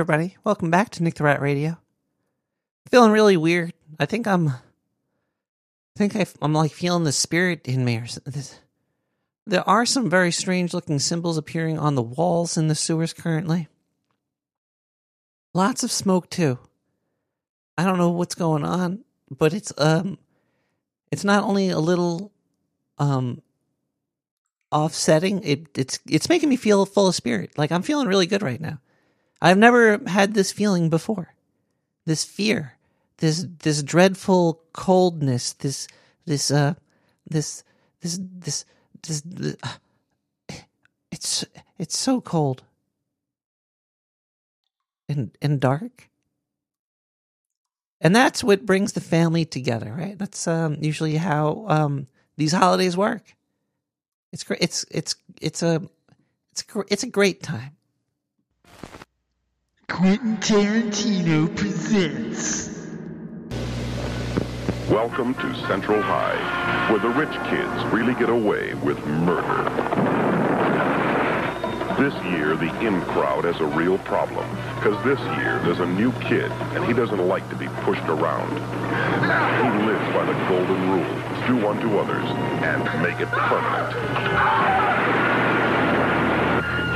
[0.10, 0.38] Everybody.
[0.46, 1.78] Welcome back to Nick the Rat Radio.
[2.90, 3.74] Feeling really weird.
[4.00, 4.48] I think I'm.
[4.48, 4.54] I
[5.98, 7.98] think I, am like feeling the spirit in me.
[7.98, 8.06] Or.
[8.24, 8.58] This-
[9.46, 13.68] There are some very strange looking symbols appearing on the walls in the sewers currently.
[15.54, 16.58] Lots of smoke too.
[17.78, 20.18] I don't know what's going on, but it's um,
[21.12, 22.32] it's not only a little
[22.98, 23.42] um,
[24.72, 25.44] offsetting.
[25.44, 27.58] It it's it's making me feel full of spirit.
[27.58, 28.80] Like I'm feeling really good right now.
[29.42, 31.34] I've never had this feeling before.
[32.06, 32.78] This fear,
[33.18, 35.88] this this dreadful coldness, this
[36.26, 36.74] this uh
[37.30, 37.64] this
[38.02, 38.66] this this
[39.04, 40.54] this, this uh,
[41.12, 41.46] it's
[41.78, 42.64] it's so cold.
[45.10, 46.10] And and dark.
[48.00, 50.18] And that's what brings the family together right?
[50.18, 52.08] That's um usually how um
[52.38, 53.36] these holidays work.
[54.32, 55.82] It's great it's it's it's a
[56.52, 57.77] it's a, it's a great time
[59.90, 62.68] Quentin Tarantino presents.
[64.92, 69.64] Welcome to Central High, where the rich kids really get away with murder.
[71.98, 76.12] This year, the in crowd has a real problem, because this year there's a new
[76.20, 78.52] kid, and he doesn't like to be pushed around.
[78.52, 82.26] He lives by the golden rule, do unto others,
[82.62, 83.96] and make it permanent.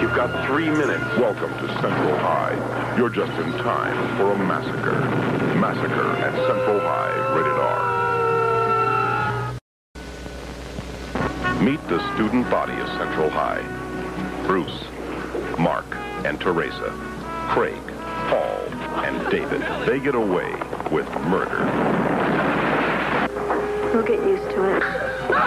[0.01, 1.05] You've got three minutes.
[1.17, 2.80] Welcome to Central High.
[2.97, 4.99] You're just in time for a massacre.
[5.55, 9.55] Massacre at Central High, rated R.
[11.63, 13.63] Meet the student body of Central High.
[14.45, 14.83] Bruce,
[15.57, 15.85] Mark,
[16.25, 16.91] and Teresa.
[17.47, 17.81] Craig,
[18.29, 18.59] Paul,
[19.05, 19.61] and David.
[19.87, 20.53] They get away
[20.91, 21.65] with murder.
[23.93, 24.83] We'll get used to it.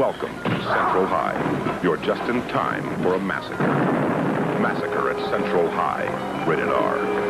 [0.00, 1.80] Welcome to Central High.
[1.82, 3.66] You're just in time for a massacre.
[4.60, 6.06] Massacre at Central High,
[6.46, 7.29] rated R.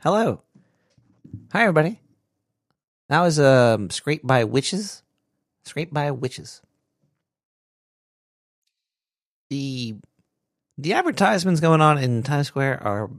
[0.00, 0.42] Hello.
[1.52, 1.98] Hi, everybody.
[3.08, 5.02] That was um, Scraped by Witches.
[5.64, 6.62] Scraped by Witches.
[9.50, 9.96] The
[10.76, 13.10] the advertisements going on in Times Square are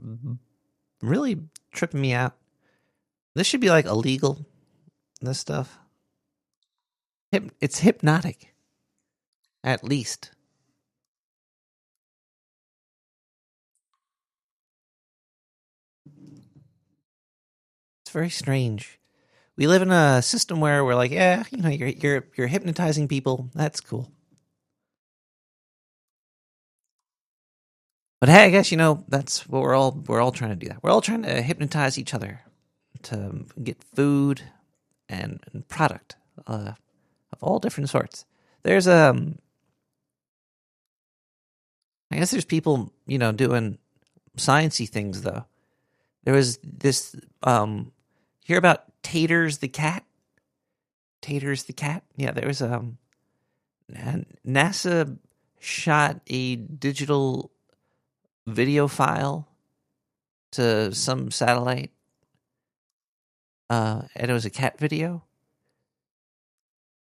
[1.02, 1.40] really
[1.70, 2.34] tripping me out.
[3.34, 4.46] This should be like illegal.
[5.20, 5.78] This stuff.
[7.60, 8.54] It's hypnotic.
[9.62, 10.30] At least.
[18.10, 18.98] It's very strange.
[19.56, 23.06] We live in a system where we're like, yeah, you know, you're you're you're hypnotizing
[23.06, 23.50] people.
[23.54, 24.10] That's cool.
[28.18, 30.66] But hey, I guess you know that's what we're all we're all trying to do.
[30.66, 32.40] That we're all trying to hypnotize each other
[33.02, 34.42] to get food
[35.08, 36.16] and, and product
[36.48, 36.72] uh,
[37.32, 38.24] of all different sorts.
[38.64, 39.38] There's um,
[42.10, 43.78] I guess there's people you know doing
[44.36, 45.44] sciency things though.
[46.24, 47.14] There was this
[47.44, 47.92] um,
[48.50, 50.04] hear about Taters the cat.
[51.22, 52.02] Taters the cat.
[52.16, 52.98] Yeah, there was um,
[54.44, 55.18] NASA
[55.60, 57.52] shot a digital
[58.48, 59.46] video file
[60.52, 61.92] to some satellite
[63.70, 65.22] uh, and it was a cat video.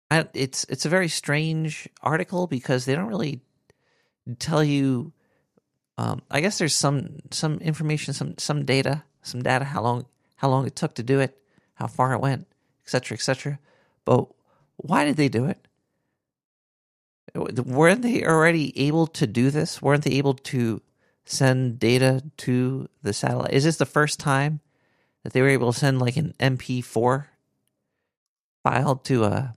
[0.10, 3.42] I, it's it's a very strange article because they don't really
[4.40, 5.14] tell you.
[6.00, 10.06] Um, I guess there's some some information, some some data, some data how long
[10.38, 11.38] how long it took to do it,
[11.76, 12.48] how far it went,
[12.84, 13.16] etc.
[13.16, 13.60] etc.
[14.06, 14.28] But
[14.78, 15.68] why did they do it?
[17.36, 19.82] Weren't they already able to do this?
[19.82, 20.82] Weren't they able to
[21.26, 23.54] send data to the satellite?
[23.54, 24.62] Is this the first time
[25.24, 27.26] that they were able to send like an MP4
[28.64, 29.56] file to a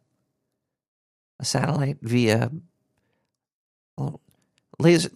[1.39, 2.51] a satellite via
[3.97, 4.21] oh,
[4.79, 5.11] laser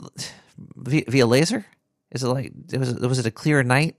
[0.56, 1.66] via, via laser?
[2.10, 3.96] Is it like was it, was it a clear night?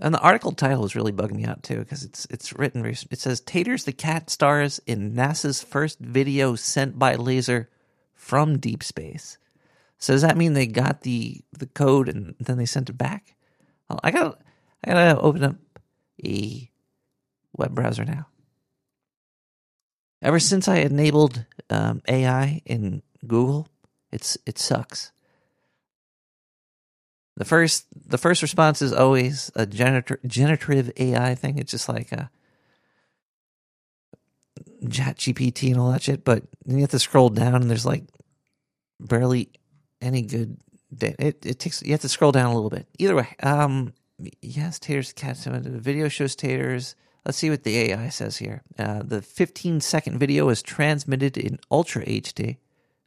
[0.00, 2.84] And the article title is really bugging me out too because it's it's written.
[2.86, 7.68] It says Taters the cat stars in NASA's first video sent by laser
[8.14, 9.36] from deep space.
[9.98, 13.36] So does that mean they got the the code and then they sent it back?
[14.02, 14.40] I got
[14.84, 15.56] I gotta open up
[16.24, 16.70] a
[17.56, 18.26] web browser now.
[20.22, 23.68] Ever since I enabled um, AI in Google,
[24.10, 25.12] it's it sucks.
[27.40, 31.56] The first the first response is always a gener- generative AI thing.
[31.56, 32.30] It's just like a
[34.90, 36.22] chat GPT and all that shit.
[36.22, 38.04] But then you have to scroll down and there's like
[39.00, 39.48] barely
[40.02, 40.58] any good
[40.94, 41.16] data.
[41.18, 42.86] It, it takes you have to scroll down a little bit.
[42.98, 43.94] Either way, um,
[44.42, 45.38] yes, Taters cat.
[45.38, 46.94] The video shows Taters.
[47.24, 48.64] Let's see what the AI says here.
[48.78, 52.58] Uh, the 15 second video is transmitted in Ultra HD,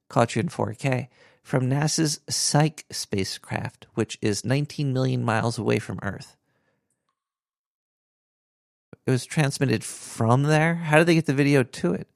[0.10, 1.10] caught you in 4K,
[1.44, 6.38] from NASA's Psyche spacecraft, which is 19 million miles away from Earth.
[9.06, 10.76] It was transmitted from there.
[10.76, 12.08] How did they get the video to it?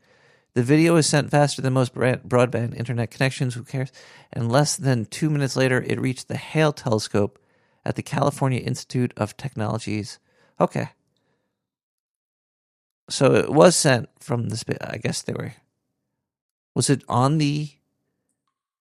[0.53, 3.53] The video is sent faster than most broadband internet connections.
[3.53, 3.91] Who cares?
[4.31, 7.37] And less than two minutes later, it reached the Hale telescope
[7.85, 10.17] at the California Institute of Technologies.
[10.59, 10.89] Okay.
[13.09, 14.77] So it was sent from the space.
[14.81, 15.53] I guess they were.
[16.73, 17.71] Was it on the?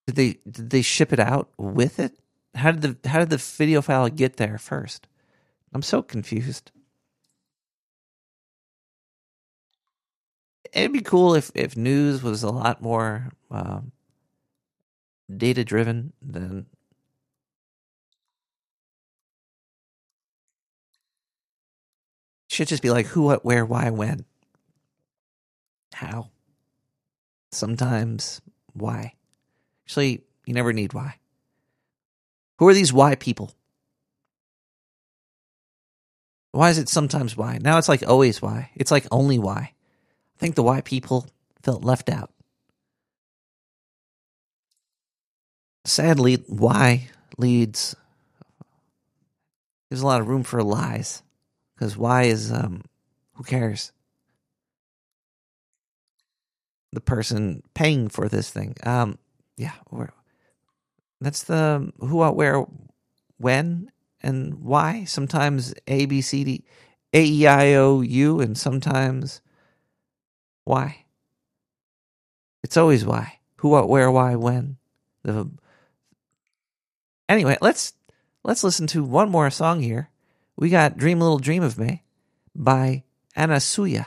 [0.07, 2.19] Did they did they ship it out with it?
[2.55, 5.09] How did the how did the video file get there first?
[5.73, 6.71] I'm so confused.
[10.73, 13.93] It'd be cool if if news was a lot more um,
[15.35, 16.67] data driven than
[22.57, 24.25] should just be like who, what, where, why, when,
[25.93, 26.31] how.
[27.53, 28.41] Sometimes
[28.73, 29.16] why.
[29.87, 31.17] Actually, you never need why.
[32.59, 33.53] Who are these why people?
[36.53, 37.59] Why is it sometimes why?
[37.61, 38.71] Now it's like always why.
[38.75, 39.73] It's like only why.
[39.73, 41.27] I think the why people
[41.63, 42.31] felt left out.
[45.85, 47.95] Sadly, why leads
[49.89, 51.23] there's a lot of room for lies
[51.75, 52.83] because why is um
[53.35, 53.93] who cares
[56.93, 59.19] the person paying for this thing um
[59.57, 59.73] yeah
[61.21, 62.65] that's the um, who what where
[63.39, 63.91] when
[64.23, 65.05] and why.
[65.05, 66.65] Sometimes a b c d
[67.13, 69.41] a e i o u and sometimes
[70.65, 71.05] why.
[72.63, 73.39] It's always why.
[73.57, 74.77] Who what where why when.
[75.23, 75.59] The um,
[77.29, 77.95] anyway let's
[78.45, 80.11] let's listen to one more song here.
[80.57, 82.03] We got Dream a Little Dream of Me
[82.55, 83.05] by
[83.37, 84.07] Anasuya.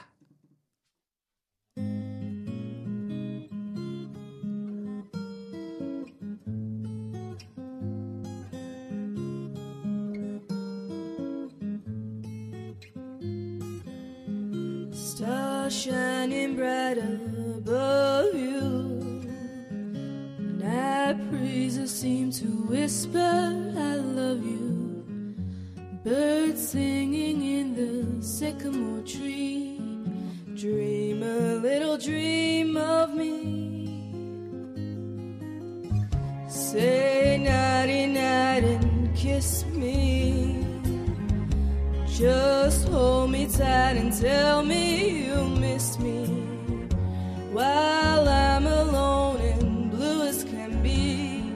[15.89, 19.23] shining bright above you.
[20.63, 25.33] And breezes seem to whisper, I love you.
[26.03, 29.81] Birds singing in the sycamore tree.
[30.55, 33.33] Dream a little dream of me.
[36.47, 40.18] Say nighty night and kiss me.
[42.19, 46.25] Just hold me tight and tell me you miss me.
[47.53, 51.53] While I'm alone and blue as can be,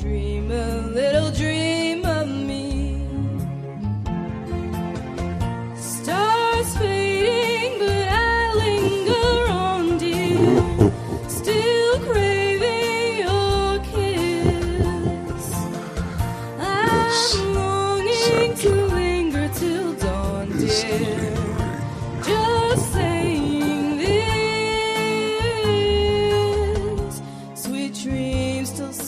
[0.00, 1.59] dream a little dream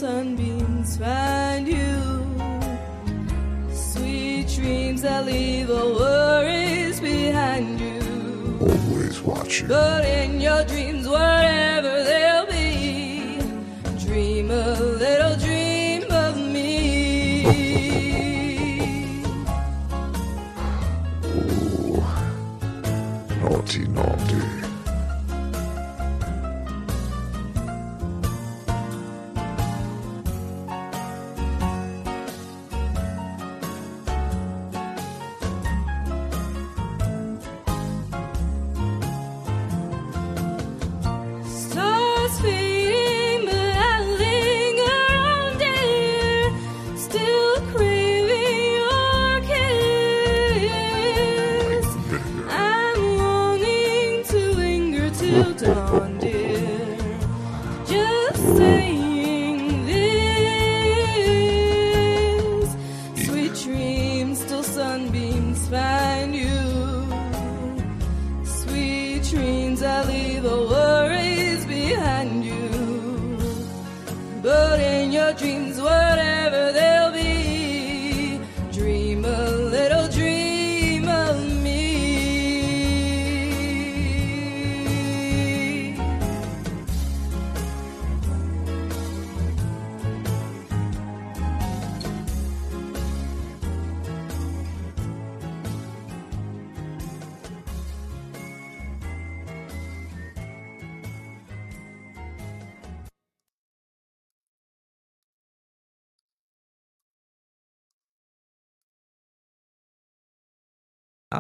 [0.03, 1.95] sunbeams find you.
[3.73, 8.01] Sweet dreams that leave all worries behind you.
[8.61, 9.69] Always watching.
[9.69, 11.02] But in your dreams,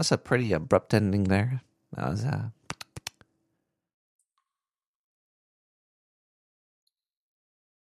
[0.02, 1.62] was a pretty abrupt ending there.
[1.94, 2.48] That was uh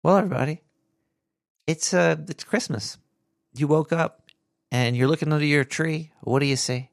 [0.04, 0.62] Well, everybody,
[1.66, 3.00] it's uh it's Christmas.
[3.56, 4.30] You woke up
[4.72, 6.12] and you're looking under your tree.
[6.22, 6.92] What do you see?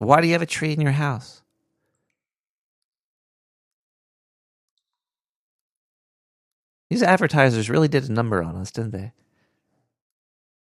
[0.00, 1.42] Why do you have a tree in your house?
[6.90, 9.12] These advertisers really did a number on us, didn't they?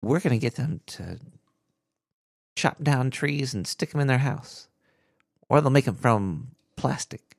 [0.03, 1.19] We're going to get them to
[2.57, 4.67] chop down trees and stick them in their house.
[5.47, 7.37] Or they'll make them from plastic.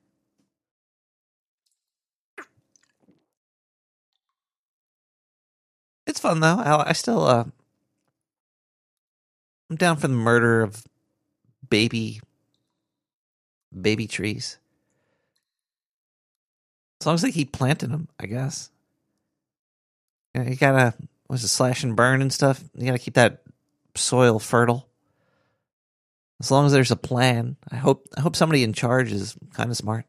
[6.06, 6.56] It's fun though.
[6.56, 7.44] I, I still uh
[9.68, 10.86] I'm down for the murder of
[11.68, 12.20] baby
[13.78, 14.56] baby trees.
[17.00, 18.70] As long as they keep planting them, I guess.
[20.34, 20.94] You, know, you gotta
[21.28, 22.64] was it slash and burn and stuff.
[22.74, 23.42] You gotta keep that
[23.94, 24.87] soil fertile.
[26.40, 29.70] As long as there's a plan, I hope I hope somebody in charge is kind
[29.70, 30.06] of smart.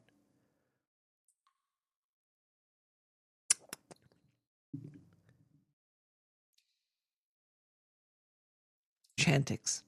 [9.19, 9.81] Chantix.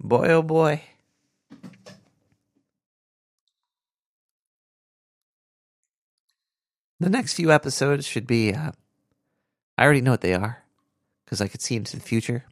[0.00, 0.82] Boy, oh boy.
[6.98, 8.54] The next few episodes should be.
[8.54, 8.72] Uh,
[9.76, 10.65] I already know what they are
[11.26, 12.44] because I could see into the future.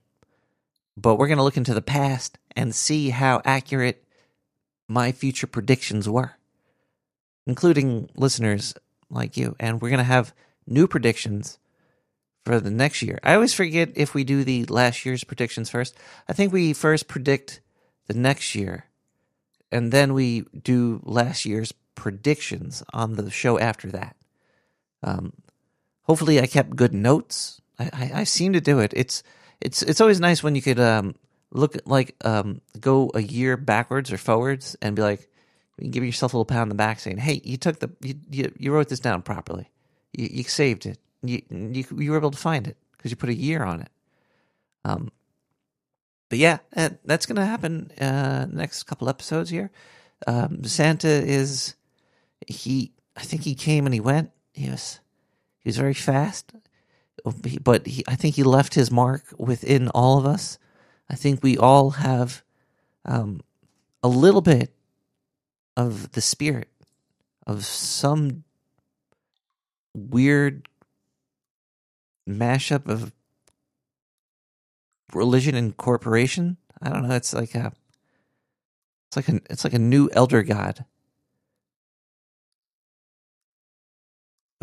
[0.97, 4.05] But we're going to look into the past and see how accurate
[4.87, 6.33] my future predictions were,
[7.47, 8.75] including listeners
[9.09, 9.57] like you.
[9.59, 10.35] And we're going to have
[10.67, 11.59] new predictions
[12.45, 13.19] for the next year.
[13.23, 15.97] I always forget if we do the last year's predictions first.
[16.29, 17.61] I think we first predict
[18.07, 18.87] the next year,
[19.73, 24.17] and then we do last year's predictions on the show after that.
[25.03, 25.33] Um,
[26.03, 27.61] hopefully, I kept good notes.
[27.79, 28.93] I, I, I seem to do it.
[28.95, 29.23] It's
[29.61, 31.15] it's it's always nice when you could um,
[31.51, 35.29] look at, like um, go a year backwards or forwards and be like,
[35.79, 38.15] you give yourself a little pat on the back, saying, "Hey, you took the you
[38.31, 39.71] you, you wrote this down properly.
[40.13, 40.99] You, you saved it.
[41.23, 43.91] You, you you were able to find it because you put a year on it."
[44.85, 45.11] Um,
[46.29, 46.59] but yeah,
[47.05, 49.71] that's gonna happen uh, next couple episodes here.
[50.27, 51.75] Um, Santa is
[52.47, 52.93] he?
[53.17, 54.31] I think he came and he went.
[54.53, 55.01] He was
[55.61, 56.53] He was very fast,
[57.63, 60.59] but he, I think he left his mark within all of us.
[61.09, 62.43] I think we all have
[63.05, 63.41] um,
[64.03, 64.75] a little bit
[65.77, 66.69] of the spirit
[67.47, 68.45] of some
[69.95, 70.69] weird
[72.29, 73.13] mashup of
[75.13, 76.57] religion and corporation.
[76.83, 77.15] I don't know.
[77.15, 77.73] It's like a,
[79.09, 80.85] it's like a, it's like a new elder god.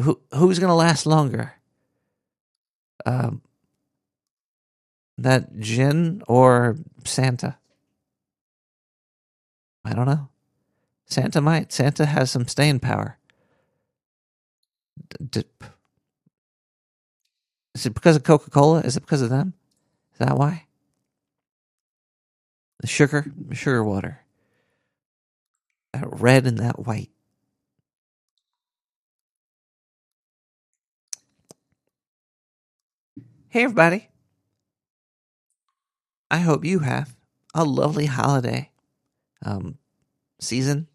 [0.02, 1.54] Who who's gonna last longer?
[3.06, 3.41] Um,
[5.18, 7.57] that Jin or Santa?
[9.84, 10.30] I don't know.
[11.06, 11.72] Santa might.
[11.72, 13.18] Santa has some staying power.
[15.30, 15.44] D-
[17.76, 18.82] is it because of Coca Cola?
[18.82, 19.53] Is it because of them?
[20.14, 20.65] Is that why?
[22.80, 24.22] The sugar, sugar water.
[25.94, 27.10] That red and that white.
[33.53, 34.07] Hey, everybody.
[36.32, 37.14] I hope you have
[37.53, 38.72] a lovely holiday
[39.45, 39.78] um,
[40.40, 40.88] season.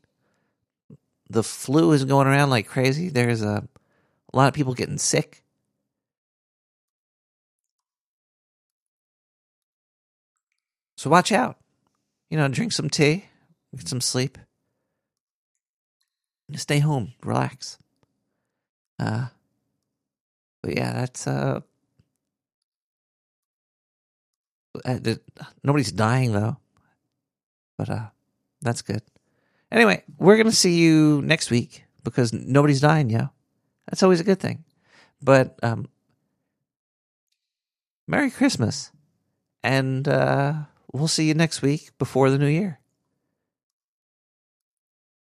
[1.29, 3.11] The flu is going around like crazy.
[3.11, 3.69] There's a,
[4.33, 5.43] a lot of people getting sick.
[10.97, 11.59] So watch out.
[12.31, 13.27] You know, drink some tea,
[13.77, 14.39] get some sleep.
[16.55, 17.77] Stay home, relax.
[18.99, 19.27] Uh,
[20.63, 21.61] but yeah, that's uh,
[24.85, 24.99] uh,
[25.63, 26.57] nobody's dying though.
[27.79, 28.07] But uh,
[28.63, 29.03] that's good.
[29.71, 33.31] Anyway, we're gonna see you next week because nobody's dying, yo.
[33.89, 34.65] That's always a good thing.
[35.23, 35.89] But um,
[38.07, 38.93] Merry Christmas,
[39.63, 40.55] and uh,
[40.93, 42.81] we'll see you next week before the new year.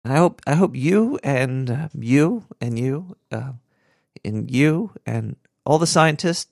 [0.03, 3.53] And I hope I hope you and uh, you and you uh,
[4.25, 5.35] and you and
[5.65, 6.49] all the scientists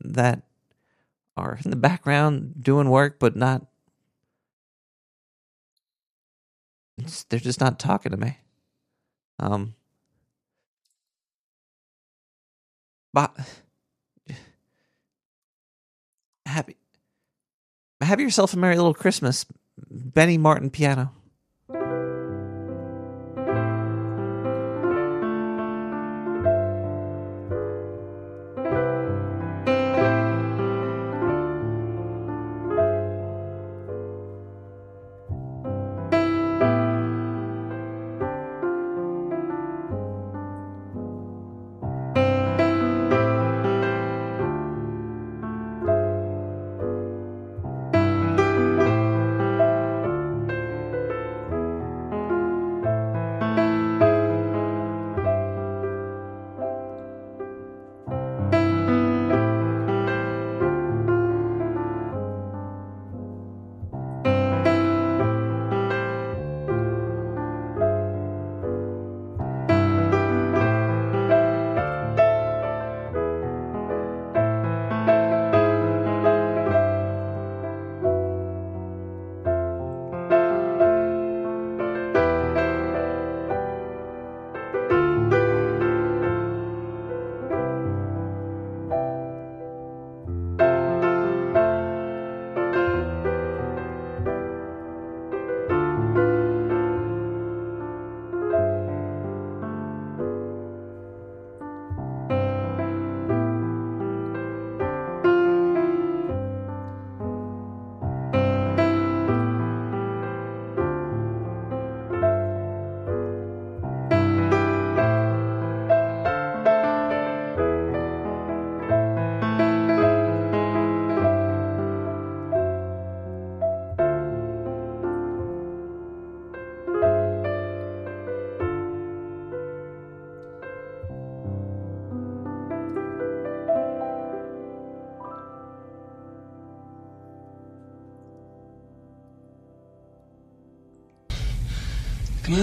[0.00, 0.42] that
[1.38, 3.66] are in the background doing work, but not.
[7.28, 8.38] They're just not talking to me.
[9.38, 9.74] Um.
[13.14, 13.34] But
[16.44, 16.76] happy.
[18.00, 19.46] Have yourself a merry little Christmas,
[19.90, 21.12] Benny Martin piano.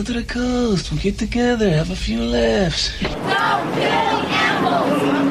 [0.06, 0.92] To the coast.
[0.92, 1.70] We'll get together.
[1.70, 2.94] Have a few laughs.
[3.00, 5.25] Stop killing animals!